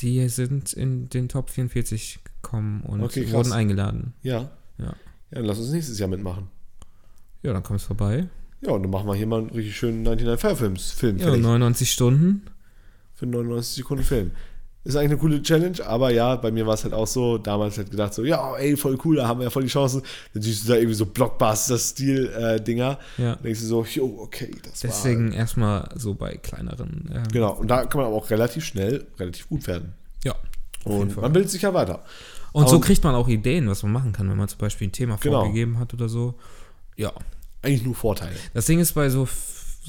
die 0.00 0.28
sind 0.28 0.72
in 0.72 1.08
den 1.08 1.28
Top 1.28 1.50
44 1.50 2.20
gekommen 2.22 2.82
und 2.82 3.02
Okay, 3.02 3.30
wurden 3.32 3.52
eingeladen. 3.52 4.14
Ja. 4.22 4.50
Ja. 4.78 4.86
Ja, 4.86 4.94
dann 5.30 5.44
lass 5.44 5.58
uns 5.58 5.70
nächstes 5.70 5.98
Jahr 5.98 6.08
mitmachen. 6.08 6.48
Ja, 7.42 7.52
dann 7.52 7.62
kommst 7.62 7.84
du 7.84 7.88
vorbei. 7.88 8.28
Ja, 8.60 8.72
und 8.72 8.82
dann 8.82 8.90
machen 8.90 9.06
wir 9.06 9.14
hier 9.14 9.26
mal 9.26 9.40
einen 9.40 9.50
richtig 9.50 9.76
schönen 9.76 10.02
99 10.02 10.40
Firefilms 10.40 10.90
Film 10.92 11.18
Ja, 11.18 11.26
fertig. 11.26 11.42
99 11.42 11.90
Stunden. 11.90 12.42
Für 13.14 13.26
99 13.26 13.74
Sekunden 13.76 14.04
Film. 14.04 14.30
Ist 14.84 14.96
eigentlich 14.96 15.10
eine 15.10 15.18
coole 15.18 15.42
Challenge, 15.42 15.84
aber 15.84 16.10
ja, 16.10 16.36
bei 16.36 16.50
mir 16.50 16.66
war 16.66 16.72
es 16.74 16.84
halt 16.84 16.94
auch 16.94 17.06
so, 17.06 17.36
damals 17.36 17.76
halt 17.76 17.90
gedacht 17.90 18.14
so, 18.14 18.24
ja, 18.24 18.56
ey, 18.56 18.74
voll 18.76 18.96
cool, 19.04 19.16
da 19.16 19.28
haben 19.28 19.40
wir 19.40 19.44
ja 19.44 19.50
voll 19.50 19.64
die 19.64 19.68
Chancen. 19.68 20.02
Dann 20.32 20.42
siehst 20.42 20.64
du 20.64 20.68
da 20.72 20.76
irgendwie 20.76 20.94
so 20.94 21.04
Blockbuster-Stil-Dinger. 21.06 22.98
Ja. 23.18 23.34
Dann 23.34 23.42
denkst 23.42 23.60
du 23.60 23.66
so, 23.66 23.84
jo, 23.84 24.18
okay, 24.20 24.50
das 24.62 24.80
Deswegen 24.80 25.30
war... 25.32 25.36
erstmal 25.38 25.88
so 25.96 26.14
bei 26.14 26.36
kleineren. 26.36 27.10
ähm, 27.12 27.22
Genau, 27.32 27.52
und 27.54 27.68
da 27.68 27.84
kann 27.84 28.00
man 28.00 28.06
aber 28.08 28.16
auch 28.16 28.30
relativ 28.30 28.64
schnell, 28.64 29.06
relativ 29.18 29.48
gut 29.48 29.66
werden. 29.66 29.94
Ja. 30.24 30.34
Und 30.84 31.16
man 31.16 31.32
bildet 31.32 31.50
sich 31.50 31.62
ja 31.62 31.74
weiter. 31.74 32.02
Und 32.52 32.68
so 32.68 32.76
Aber- 32.76 32.84
kriegt 32.86 33.04
man 33.04 33.14
auch 33.14 33.28
Ideen, 33.28 33.68
was 33.68 33.82
man 33.82 33.92
machen 33.92 34.12
kann, 34.12 34.28
wenn 34.30 34.36
man 34.38 34.48
zum 34.48 34.58
Beispiel 34.58 34.88
ein 34.88 34.92
Thema 34.92 35.16
Genau. 35.20 35.40
vorgegeben 35.40 35.78
hat 35.78 35.92
oder 35.92 36.08
so. 36.08 36.34
Ja. 36.96 37.12
Eigentlich 37.62 37.84
nur 37.84 37.94
Vorteile. 37.94 38.32
Das 38.54 38.66
Ding 38.66 38.78
ist 38.78 38.92
bei 38.94 39.10
so, 39.10 39.28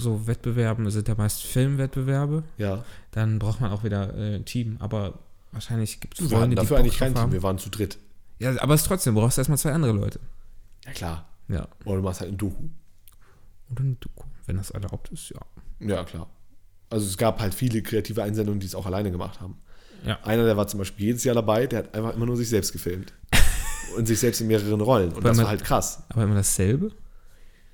so 0.01 0.27
Wettbewerben, 0.27 0.89
sind 0.89 1.07
ja 1.07 1.15
meist 1.15 1.43
Filmwettbewerbe, 1.43 2.43
Ja. 2.57 2.83
dann 3.11 3.39
braucht 3.39 3.61
man 3.61 3.71
auch 3.71 3.83
wieder 3.83 4.15
äh, 4.15 4.35
ein 4.35 4.45
Team. 4.45 4.77
Aber 4.79 5.19
wahrscheinlich 5.51 5.99
gibt 5.99 6.19
es 6.19 6.29
Wir 6.29 6.39
hatten 6.39 6.55
dafür 6.55 6.77
Bock 6.77 6.79
eigentlich 6.79 6.97
kein 6.97 7.13
Team, 7.15 7.31
wir 7.31 7.43
waren 7.43 7.57
zu 7.57 7.69
dritt. 7.69 7.97
Ja, 8.39 8.59
aber 8.61 8.73
es 8.73 8.81
ist 8.81 8.87
trotzdem, 8.87 9.15
du 9.15 9.21
brauchst 9.21 9.37
erstmal 9.37 9.57
zwei 9.57 9.73
andere 9.73 9.91
Leute. 9.91 10.19
Ja, 10.85 10.91
klar. 10.93 11.27
Ja. 11.49 11.67
Oder 11.85 11.97
du 11.97 12.03
machst 12.03 12.21
halt 12.21 12.31
ein 12.31 12.37
Doku. 12.37 12.63
Oder 13.71 13.83
ein 13.83 13.97
Doku, 13.99 14.23
wenn 14.45 14.57
das 14.57 14.71
erlaubt 14.71 15.09
ist, 15.09 15.29
ja. 15.29 15.41
Ja, 15.85 16.03
klar. 16.03 16.27
Also 16.89 17.05
es 17.05 17.17
gab 17.17 17.39
halt 17.39 17.53
viele 17.53 17.81
kreative 17.81 18.23
Einsendungen, 18.23 18.59
die 18.59 18.65
es 18.65 18.75
auch 18.75 18.85
alleine 18.85 19.11
gemacht 19.11 19.41
haben. 19.41 19.57
Ja. 20.05 20.17
Einer, 20.23 20.45
der 20.45 20.55
war 20.57 20.67
zum 20.67 20.79
Beispiel 20.79 21.07
jedes 21.07 21.23
Jahr 21.23 21.35
dabei, 21.35 21.67
der 21.67 21.79
hat 21.79 21.93
einfach 21.93 22.15
immer 22.15 22.25
nur 22.25 22.37
sich 22.37 22.49
selbst 22.49 22.71
gefilmt. 22.71 23.13
und 23.97 24.07
sich 24.07 24.19
selbst 24.19 24.41
in 24.41 24.47
mehreren 24.47 24.81
Rollen. 24.81 25.09
Und 25.09 25.23
Weil 25.23 25.31
das 25.31 25.37
war 25.39 25.47
halt 25.49 25.63
krass. 25.63 26.03
Aber 26.09 26.23
immer 26.23 26.35
dasselbe? 26.35 26.91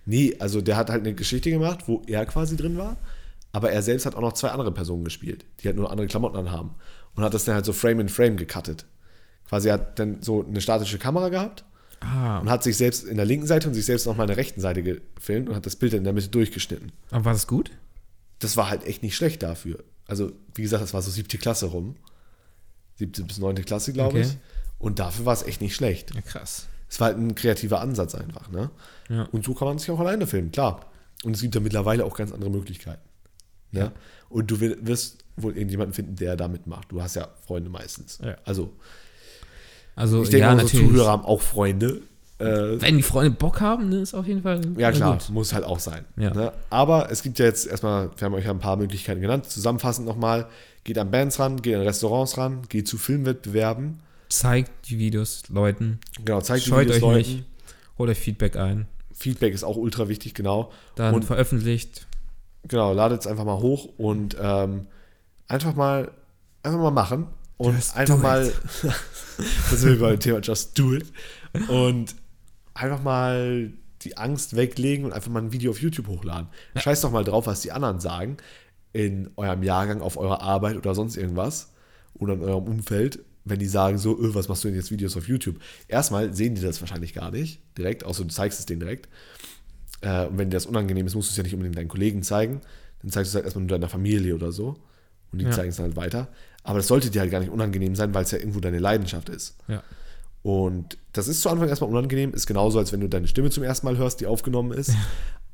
Nee, 0.06 0.36
also 0.40 0.62
der 0.62 0.78
hat 0.78 0.90
halt 0.90 1.02
eine 1.02 1.14
Geschichte 1.16 1.50
gemacht, 1.50 1.88
wo 1.88 2.02
er 2.08 2.26
quasi 2.26 2.56
drin 2.56 2.78
war, 2.78 2.98
aber 3.52 3.72
er 3.72 3.82
selbst 3.82 4.06
hat 4.06 4.16
auch 4.16 4.22
noch 4.22 4.34
zwei 4.34 4.50
andere 4.50 4.72
Personen 4.72 5.04
gespielt, 5.04 5.46
die 5.62 5.68
halt 5.68 5.78
nur 5.78 5.90
andere 5.92 6.08
Klamotten 6.08 6.38
anhaben. 6.38 6.76
Und 7.16 7.24
hat 7.24 7.34
das 7.34 7.46
dann 7.46 7.56
halt 7.56 7.66
so 7.66 7.74
Frame 7.74 8.02
in 8.02 8.10
Frame 8.10 8.36
gecuttet. 8.38 8.86
Quasi 9.48 9.70
hat 9.70 9.98
dann 10.00 10.22
so 10.22 10.46
eine 10.46 10.60
statische 10.62 10.98
Kamera 10.98 11.30
gehabt 11.30 11.64
Ah, 12.02 12.40
und 12.40 12.50
hat 12.50 12.62
sich 12.62 12.76
selbst 12.76 13.06
in 13.06 13.16
der 13.16 13.26
linken 13.26 13.48
Seite 13.48 13.68
und 13.70 13.74
sich 13.74 13.86
selbst 13.86 14.06
nochmal 14.06 14.26
in 14.26 14.30
der 14.30 14.38
rechten 14.38 14.60
Seite 14.60 14.84
gefilmt 14.84 15.48
und 15.50 15.56
hat 15.56 15.66
das 15.66 15.78
Bild 15.78 15.94
dann 15.94 16.00
in 16.00 16.04
der 16.04 16.14
Mitte 16.14 16.28
durchgeschnitten. 16.28 16.92
aber 17.10 17.26
war 17.26 17.34
das 17.34 17.48
gut? 17.48 17.72
Das 18.40 18.58
war 18.58 18.70
halt 18.70 18.86
echt 18.86 19.02
nicht 19.02 19.16
schlecht 19.16 19.42
dafür. 19.44 19.82
Also, 20.08 20.34
wie 20.54 20.62
gesagt, 20.62 20.84
das 20.84 20.94
war 20.94 21.02
so 21.02 21.10
siebte 21.10 21.38
Klasse 21.38 21.68
rum. 21.68 21.96
Siebte 22.96 23.24
bis 23.24 23.38
neunte 23.40 23.64
Klasse, 23.64 23.94
glaube 23.94 24.20
Okay. 24.20 24.28
ich. 24.28 24.38
Und 24.78 25.00
dafür 25.00 25.26
war 25.26 25.34
es 25.34 25.44
echt 25.44 25.62
nicht 25.62 25.74
schlecht. 25.74 26.14
Ja, 26.14 26.22
krass. 26.22 26.68
Es 26.96 27.00
war 27.02 27.08
halt 27.08 27.18
ein 27.18 27.36
kreativer 27.36 27.82
Ansatz 27.82 28.16
einfach, 28.16 28.50
ne? 28.50 28.70
Ja. 29.10 29.24
Und 29.34 29.44
so 29.44 29.54
kann 29.54 29.68
man 29.68 29.78
sich 29.78 29.92
auch 29.92 30.00
alleine 30.00 30.28
filmen, 30.28 30.52
klar. 30.54 30.80
Und 31.26 31.36
es 31.36 31.42
gibt 31.42 31.54
ja 31.54 31.60
mittlerweile 31.60 32.06
auch 32.06 32.16
ganz 32.16 32.32
andere 32.32 32.50
Möglichkeiten. 32.50 33.02
Ne? 33.72 33.92
Und 34.30 34.50
du 34.50 34.62
wi- 34.62 34.78
wirst 34.80 35.18
wohl 35.36 35.58
irgendjemanden 35.58 35.94
finden, 35.94 36.16
der 36.16 36.38
da 36.38 36.48
mitmacht. 36.48 36.90
Du 36.94 37.02
hast 37.02 37.16
ja 37.18 37.28
Freunde 37.46 37.70
meistens. 37.70 38.20
Ja. 38.24 38.38
Also, 38.46 38.72
Also, 39.98 40.24
ich 40.24 40.30
denke, 40.30 40.46
ja, 40.46 40.52
unsere 40.54 40.68
natürlich. 40.70 40.88
Zuhörer 40.88 41.12
haben 41.12 41.26
auch 41.26 41.42
Freunde. 41.42 42.02
Äh, 42.38 42.80
Wenn 42.82 42.96
die 42.98 43.04
Freunde 43.04 43.32
Bock 43.32 43.60
haben, 43.60 43.92
dann 43.92 44.02
ist 44.02 44.14
auf 44.14 44.26
jeden 44.28 44.42
Fall. 44.44 44.62
ja, 44.78 44.92
klar, 44.94 45.18
gut. 45.18 45.30
muss 45.32 45.54
halt 45.54 45.66
auch 45.66 45.80
sein. 45.80 46.06
Ja. 46.16 46.34
Ne? 46.34 46.54
Aber 46.70 47.12
es 47.12 47.22
gibt 47.24 47.40
ja 47.40 47.46
jetzt 47.46 47.68
erstmal, 47.68 48.10
wir 48.18 48.26
haben 48.26 48.34
euch 48.36 48.46
ja 48.46 48.52
ein 48.52 48.60
paar 48.60 48.78
Möglichkeiten 48.78 49.20
genannt. 49.20 49.46
Zusammenfassend 49.46 50.08
nochmal: 50.08 50.48
geht 50.86 50.98
an 50.98 51.12
Bands 51.12 51.40
ran, 51.40 51.62
geht 51.62 51.76
an 51.76 51.82
Restaurants 51.82 52.38
ran, 52.38 52.62
geht 52.70 52.88
zu 52.88 52.98
Filmwettbewerben. 52.98 54.00
Zeigt 54.40 54.90
die 54.90 55.00
Videos 55.00 55.44
Leuten. 55.50 56.00
Genau, 56.24 56.42
zeigt 56.42 56.66
die 56.66 56.72
Videos 56.72 56.96
euch 56.98 57.02
Leuten. 57.02 57.18
nicht. 57.18 57.44
Holt 57.98 58.10
euch 58.10 58.20
Feedback 58.20 58.56
ein. 58.58 58.88
Feedback 59.14 59.54
ist 59.54 59.64
auch 59.64 59.78
ultra 59.78 60.10
wichtig, 60.10 60.34
genau. 60.34 60.72
Dann 60.96 61.16
Und- 61.16 61.26
veröffentlicht. 61.26 62.08
Genau, 62.68 62.94
ladet 62.94 63.22
es 63.22 63.28
einfach 63.28 63.46
mal 63.46 63.60
hoch 63.60 63.86
und 63.98 64.36
ähm, 64.42 64.88
einfach 65.48 65.76
mal 65.76 66.12
einfach 66.64 66.80
mal 66.80 66.90
machen 66.92 67.28
und 67.58 67.76
Just 67.76 67.96
einfach 67.96 68.18
mal 68.18 68.52
das 69.70 69.82
sind 69.82 70.00
wir 70.00 70.00
beim 70.00 70.20
Thema 70.20 70.40
Just 70.40 70.78
Do 70.80 70.94
It 70.96 71.06
und 71.70 72.16
einfach 72.74 73.04
mal 73.04 73.72
die 74.02 74.18
Angst 74.18 74.56
weglegen 74.56 75.06
und 75.06 75.14
einfach 75.14 75.30
mal 75.32 75.44
ein 75.44 75.52
Video 75.52 75.70
auf 75.72 75.80
YouTube 75.80 76.08
hochladen. 76.08 76.48
Scheiß 76.76 77.02
doch 77.02 77.12
mal 77.12 77.24
drauf, 77.24 77.46
was 77.46 77.62
die 77.62 77.72
anderen 77.72 78.00
sagen 78.00 78.38
in 78.94 79.30
eurem 79.36 79.62
Jahrgang, 79.62 80.02
auf 80.02 80.18
eurer 80.18 80.42
Arbeit 80.42 80.76
oder 80.76 80.96
sonst 80.96 81.18
irgendwas 81.18 81.72
oder 82.16 82.34
in 82.34 82.42
eurem 82.42 82.64
Umfeld, 82.66 83.20
wenn 83.46 83.60
die 83.60 83.68
sagen 83.68 83.98
so, 83.98 84.18
öh, 84.20 84.34
was 84.34 84.48
machst 84.50 84.64
du 84.64 84.68
denn 84.68 84.76
jetzt 84.78 84.92
Videos 84.92 85.16
auf 85.16 85.28
YouTube? 85.28 85.58
Erstmal 85.88 86.34
sehen 86.34 86.56
die 86.56 86.62
das 86.62 86.82
wahrscheinlich 86.82 87.14
gar 87.14 87.32
nicht 87.32 87.62
direkt, 87.78 88.04
außer 88.04 88.24
du 88.24 88.30
zeigst 88.30 88.60
es 88.60 88.66
denen 88.66 88.80
direkt. 88.82 89.08
Äh, 90.02 90.26
und 90.26 90.38
wenn 90.38 90.50
dir 90.50 90.56
das 90.58 90.66
unangenehm 90.66 91.06
ist, 91.08 91.16
musst 91.16 91.30
du 91.30 91.32
es 91.32 91.38
ja 91.38 91.44
nicht 91.44 91.54
unbedingt 91.54 91.78
deinen 91.78 91.88
Kollegen 91.88 92.24
zeigen. 92.24 92.62
Dann 93.02 93.12
zeigst 93.12 93.30
du 93.30 93.32
es 93.32 93.36
halt 93.36 93.46
erstmal 93.46 93.62
nur 93.64 93.70
deiner 93.70 93.88
Familie 93.90 94.36
oder 94.36 94.52
so. 94.52 94.76
Und 95.32 95.40
die 95.40 95.46
Ja. 95.46 95.52
zeigen 95.52 95.70
es 95.70 95.78
dann 95.78 95.86
halt 95.86 95.96
weiter. 95.96 96.28
Aber 96.64 96.80
das 96.80 96.88
sollte 96.88 97.10
dir 97.12 97.22
halt 97.22 97.32
gar 97.32 97.40
nicht 97.40 97.52
unangenehm 97.52 97.96
sein, 97.96 98.14
weil 98.14 98.24
es 98.24 98.32
ja 98.32 98.40
irgendwo 98.40 98.60
deine 98.60 98.80
Leidenschaft 98.80 99.30
ist. 99.30 99.56
Ja. 99.68 99.84
Und 100.42 100.98
das 101.14 101.28
ist 101.28 101.42
zu 101.42 101.50
Anfang 101.50 101.68
erstmal 101.70 101.90
unangenehm, 101.90 102.34
ist 102.34 102.46
genauso, 102.48 102.78
als 102.80 102.92
wenn 102.92 103.00
du 103.02 103.10
deine 103.10 103.28
Stimme 103.28 103.50
zum 103.52 103.64
ersten 103.64 103.86
Mal 103.86 103.98
hörst, 103.98 104.22
die 104.22 104.28
aufgenommen 104.28 104.72
ist. 104.78 104.92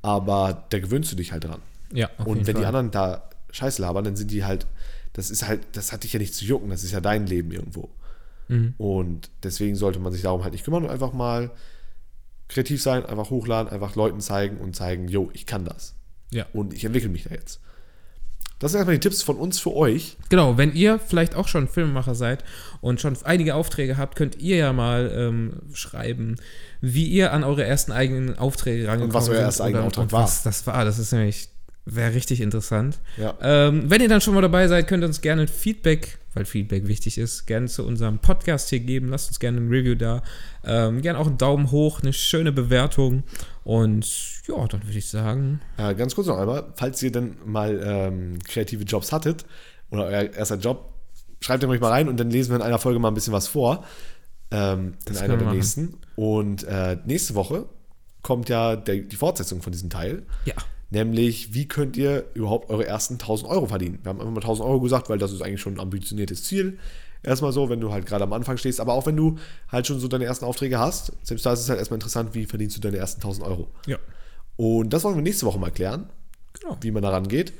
Aber 0.02 0.66
da 0.70 0.80
gewöhnst 0.80 1.12
du 1.12 1.16
dich 1.16 1.32
halt 1.32 1.44
dran. 1.46 1.60
Ja, 1.94 2.10
auf 2.18 2.26
und 2.28 2.38
wenn 2.48 2.56
die 2.56 2.62
Fall. 2.64 2.66
anderen 2.66 2.92
da 2.92 3.30
Scheiße 3.52 3.82
labern, 3.82 4.04
dann 4.04 4.16
sind 4.16 4.32
die 4.32 4.44
halt, 4.44 4.68
das 5.14 5.30
ist 5.30 5.48
halt, 5.48 5.62
das 5.74 5.92
hat 5.92 6.04
dich 6.04 6.14
ja 6.14 6.20
nicht 6.20 6.34
zu 6.34 6.46
jucken, 6.46 6.70
das 6.70 6.84
ist 6.84 6.92
ja 6.92 7.02
dein 7.02 7.28
Leben 7.28 7.52
irgendwo. 7.52 7.90
Mhm. 8.48 8.74
Und 8.78 9.30
deswegen 9.44 9.76
sollte 9.76 10.00
man 10.00 10.12
sich 10.12 10.22
darum 10.22 10.44
halt 10.44 10.54
nicht 10.54 10.66
kümmern 10.66 10.84
und 10.84 10.90
einfach 10.90 11.14
mal 11.14 11.52
kreativ 12.48 12.82
sein, 12.82 13.06
einfach 13.06 13.30
hochladen, 13.30 13.72
einfach 13.72 13.96
Leuten 13.96 14.20
zeigen 14.20 14.58
und 14.58 14.76
zeigen, 14.76 15.08
yo, 15.08 15.30
ich 15.34 15.46
kann 15.46 15.66
das. 15.66 15.96
Ja. 16.32 16.46
Und 16.54 16.74
ich 16.74 16.84
entwickle 16.84 17.10
mich 17.10 17.24
da 17.24 17.32
jetzt. 17.32 17.62
Das 18.62 18.72
sind 18.72 18.80
erstmal 18.80 18.96
die 18.96 19.00
Tipps 19.00 19.24
von 19.24 19.38
uns 19.38 19.60
für 19.60 19.76
euch. 19.76 20.18
Genau, 20.30 20.56
wenn 20.56 20.74
ihr 20.74 21.00
vielleicht 21.00 21.34
auch 21.34 21.48
schon 21.48 21.68
Filmemacher 21.68 22.14
seid 22.14 22.44
und 22.80 23.02
schon 23.02 23.18
einige 23.24 23.56
Aufträge 23.56 23.98
habt, 23.98 24.16
könnt 24.16 24.38
ihr 24.38 24.58
ja 24.58 24.72
mal 24.72 25.12
ähm, 25.16 25.54
schreiben, 25.74 26.36
wie 26.80 27.08
ihr 27.08 27.34
an 27.34 27.44
eure 27.44 27.64
ersten 27.64 27.92
eigenen 27.92 28.38
Aufträge 28.38 28.88
rangekommen 28.88 29.16
was 29.16 29.30
euer 29.30 29.38
seid 29.38 29.46
erster 29.46 29.64
eigener 29.64 29.84
Auftrag 29.86 30.04
und 30.04 30.12
war. 30.12 30.24
Was 30.24 30.44
das 30.44 30.68
war, 30.68 30.86
das 30.86 31.00
ist 31.00 31.12
nämlich, 31.12 31.50
wäre 31.86 32.14
richtig 32.14 32.42
interessant. 32.42 33.00
Ja. 33.18 33.36
Ähm, 33.42 33.90
wenn 33.90 34.02
ihr 34.02 34.10
dann 34.10 34.22
schon 34.22 34.34
mal 34.34 34.42
dabei 34.42 34.68
seid, 34.68 34.88
könnt 34.88 35.04
ihr 35.04 35.08
uns 35.08 35.22
gerne 35.22 35.48
Feedback, 35.48 36.20
weil 36.34 36.46
Feedback 36.46 36.88
wichtig 36.88 37.18
ist, 37.18 37.46
gerne 37.48 37.68
zu 37.68 37.86
unserem 37.86 38.20
Podcast 38.20 38.70
hier 38.70 38.80
geben. 38.80 39.10
Lasst 39.10 39.30
uns 39.30 39.40
gerne 39.40 39.58
ein 39.58 39.70
Review 39.70 39.96
da. 39.96 40.22
Ähm, 40.64 41.02
gerne 41.02 41.20
auch 41.20 41.28
einen 41.28 41.38
Daumen 41.38 41.72
hoch, 41.72 42.02
eine 42.02 42.14
schöne 42.14 42.52
Bewertung. 42.52 43.24
Und 43.64 44.08
ja, 44.48 44.68
dann 44.68 44.84
würde 44.84 44.98
ich 44.98 45.10
sagen, 45.10 45.60
Äh, 45.78 45.96
ganz 45.96 46.16
kurz 46.16 46.28
noch 46.28 46.38
einmal, 46.38 46.72
falls 46.76 47.02
ihr 47.04 47.12
denn 47.12 47.36
mal 47.46 47.82
ähm, 47.84 48.40
kreative 48.44 48.84
Jobs 48.84 49.12
hattet 49.12 49.46
oder 49.90 50.06
euer 50.06 50.34
erster 50.34 50.58
Job, 50.58 50.94
schreibt 51.42 51.64
ihn 51.64 51.70
euch 51.70 51.82
mal 51.82 51.90
rein 51.90 52.08
und 52.08 52.20
dann 52.20 52.30
lesen 52.30 52.52
wir 52.52 52.58
in 52.58 52.62
einer 52.62 52.80
Folge 52.80 53.00
mal 53.00 53.10
ein 53.10 53.16
bisschen 53.16 53.34
was 53.34 53.48
vor. 53.48 53.84
Ähm, 54.52 54.94
in 55.08 55.18
einer 55.18 55.38
der 55.38 55.52
nächsten. 55.52 55.98
Und 56.16 56.64
äh, 56.64 56.98
nächste 57.06 57.36
Woche 57.36 57.66
kommt 58.22 58.50
ja 58.50 58.76
der, 58.76 58.98
die 58.98 59.16
Fortsetzung 59.16 59.62
von 59.62 59.72
diesem 59.72 59.90
Teil. 59.90 60.24
ja, 60.46 60.54
Nämlich, 60.92 61.54
wie 61.54 61.68
könnt 61.68 61.96
ihr 61.96 62.26
überhaupt 62.34 62.70
eure 62.70 62.86
ersten 62.86 63.14
1000 63.14 63.50
Euro 63.50 63.66
verdienen? 63.66 64.00
Wir 64.04 64.10
haben 64.10 64.20
einfach 64.20 64.34
mal 64.34 64.42
1000 64.42 64.68
Euro 64.68 64.82
gesagt, 64.82 65.10
weil 65.10 65.18
das 65.18 65.32
ist 65.32 65.42
eigentlich 65.42 65.62
schon 65.62 65.76
ein 65.76 65.80
ambitioniertes 65.80 66.44
Ziel. 66.44 66.78
Erstmal 67.24 67.54
so, 67.54 67.70
wenn 67.70 67.80
du 67.80 67.94
halt 67.94 68.06
gerade 68.06 68.26
am 68.26 68.34
Anfang 68.34 68.58
stehst, 68.58 68.82
aber 68.82 68.94
auch 68.94 69.06
wenn 69.06 69.16
du 69.16 69.38
halt 69.70 69.88
schon 69.88 70.02
so 70.02 70.10
deine 70.10 70.26
ersten 70.26 70.44
Aufträge 70.44 70.80
hast, 70.80 71.14
selbst 71.24 71.46
da 71.46 71.54
ist 71.54 71.62
es 71.62 71.70
halt 71.70 71.80
erstmal 71.80 71.96
interessant, 71.96 72.36
wie 72.36 72.46
verdienst 72.46 72.76
du 72.76 72.82
deine 72.82 72.98
ersten 72.98 73.22
1000 73.22 73.48
Euro. 73.48 73.70
ja, 73.86 73.98
Und 74.58 74.92
das 74.92 75.04
wollen 75.06 75.16
wir 75.16 75.22
nächste 75.22 75.46
Woche 75.46 75.60
mal 75.60 75.72
klären, 75.72 76.10
genau. 76.60 76.78
wie 76.82 76.92
man 76.92 77.04
daran 77.04 77.28
geht. 77.30 77.54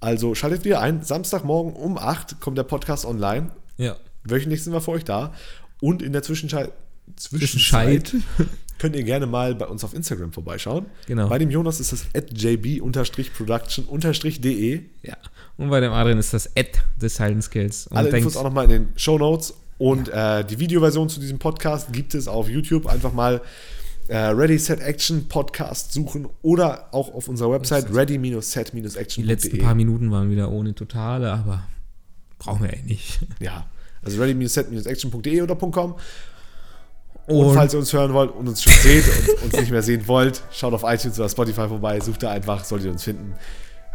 Also 0.00 0.34
schaltet 0.34 0.64
wieder 0.64 0.80
ein. 0.80 1.02
Samstagmorgen 1.02 1.74
um 1.74 1.98
8 1.98 2.40
kommt 2.40 2.56
der 2.56 2.62
Podcast 2.62 3.04
online. 3.04 3.50
Ja. 3.76 3.96
Wöchentlich 4.24 4.64
sind 4.64 4.72
wir 4.72 4.80
für 4.80 4.92
euch 4.92 5.04
da. 5.04 5.34
Und 5.80 6.00
in 6.00 6.12
der 6.14 6.22
Zwischenzeit, 6.22 6.72
Zwischenzeit. 7.16 8.14
Könnt 8.78 8.96
ihr 8.96 9.02
gerne 9.02 9.26
mal 9.26 9.54
bei 9.54 9.66
uns 9.66 9.84
auf 9.84 9.92
Instagram 9.94 10.32
vorbeischauen. 10.32 10.86
Genau. 11.06 11.28
Bei 11.28 11.38
dem 11.38 11.50
Jonas 11.50 11.80
ist 11.80 11.92
das 11.92 12.06
at 12.14 12.32
jb-production-de. 12.32 14.80
Ja. 15.02 15.16
Und 15.56 15.70
bei 15.70 15.80
dem 15.80 15.92
Adrian 15.92 16.18
ist 16.18 16.32
das 16.32 16.48
Ad 16.56 16.70
des 17.00 17.16
Silent 17.16 17.44
Skills. 17.44 17.88
Alle 17.88 18.08
Infos 18.10 18.36
auch 18.36 18.44
nochmal 18.44 18.64
in 18.64 18.70
den 18.70 18.88
Show 18.96 19.18
Notes. 19.18 19.54
Und 19.78 20.08
äh, 20.08 20.44
die 20.44 20.58
Videoversion 20.58 21.08
zu 21.08 21.20
diesem 21.20 21.38
Podcast 21.38 21.92
gibt 21.92 22.14
es 22.14 22.28
auf 22.28 22.48
YouTube. 22.48 22.86
Einfach 22.86 23.12
mal 23.12 23.40
äh, 24.08 24.16
Ready 24.16 24.58
Set 24.58 24.80
Action 24.80 25.28
Podcast 25.28 25.92
suchen 25.92 26.28
oder 26.42 26.88
auch 26.92 27.14
auf 27.14 27.28
unserer 27.28 27.52
Website 27.52 27.90
die 27.90 27.92
ready-set-action.de. 27.92 29.24
letzten 29.24 29.58
paar 29.58 29.74
Minuten 29.74 30.10
waren 30.10 30.30
wieder 30.30 30.50
ohne 30.50 30.74
Totale, 30.74 31.32
aber 31.32 31.64
brauchen 32.38 32.62
wir 32.62 32.72
eh 32.72 32.82
nicht. 32.82 33.20
Ja, 33.38 33.66
also 34.02 34.20
ready-set-action.de 34.20 35.42
oder 35.42 35.56
.com. 35.56 35.94
Und, 37.28 37.46
Und 37.46 37.54
falls 37.54 37.74
ihr 37.74 37.78
uns 37.78 37.92
hören 37.92 38.12
wollt 38.14 38.34
und 38.34 38.48
uns 38.48 38.62
schon 38.62 38.72
seht 38.72 39.04
und 39.06 39.44
uns 39.44 39.52
nicht 39.60 39.70
mehr 39.70 39.82
sehen 39.82 40.08
wollt, 40.08 40.42
schaut 40.50 40.72
auf 40.72 40.82
iTunes 40.84 41.18
oder 41.20 41.28
Spotify 41.28 41.68
vorbei, 41.68 42.00
sucht 42.00 42.22
da 42.22 42.30
einfach, 42.30 42.64
solltet 42.64 42.86
ihr 42.86 42.92
uns 42.92 43.04
finden. 43.04 43.34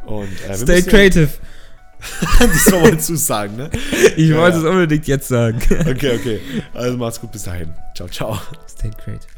Und 0.06 0.30
äh, 0.48 0.56
stay 0.56 0.82
creative. 0.84 1.30
Das 2.40 2.66
soll 2.66 2.82
man 2.82 3.00
zusagen, 3.00 3.56
ne? 3.56 3.70
Ich 4.18 4.28
Ja, 4.28 4.38
wollte 4.38 4.58
es 4.58 4.64
unbedingt 4.66 5.08
jetzt 5.08 5.30
sagen. 5.30 5.58
Okay, 5.72 6.18
okay. 6.20 6.40
Also 6.74 6.98
macht's 6.98 7.22
gut, 7.22 7.32
bis 7.32 7.44
dahin. 7.44 7.74
Ciao, 7.96 8.10
ciao. 8.10 8.38
Stay 8.68 8.92
creative. 8.92 9.33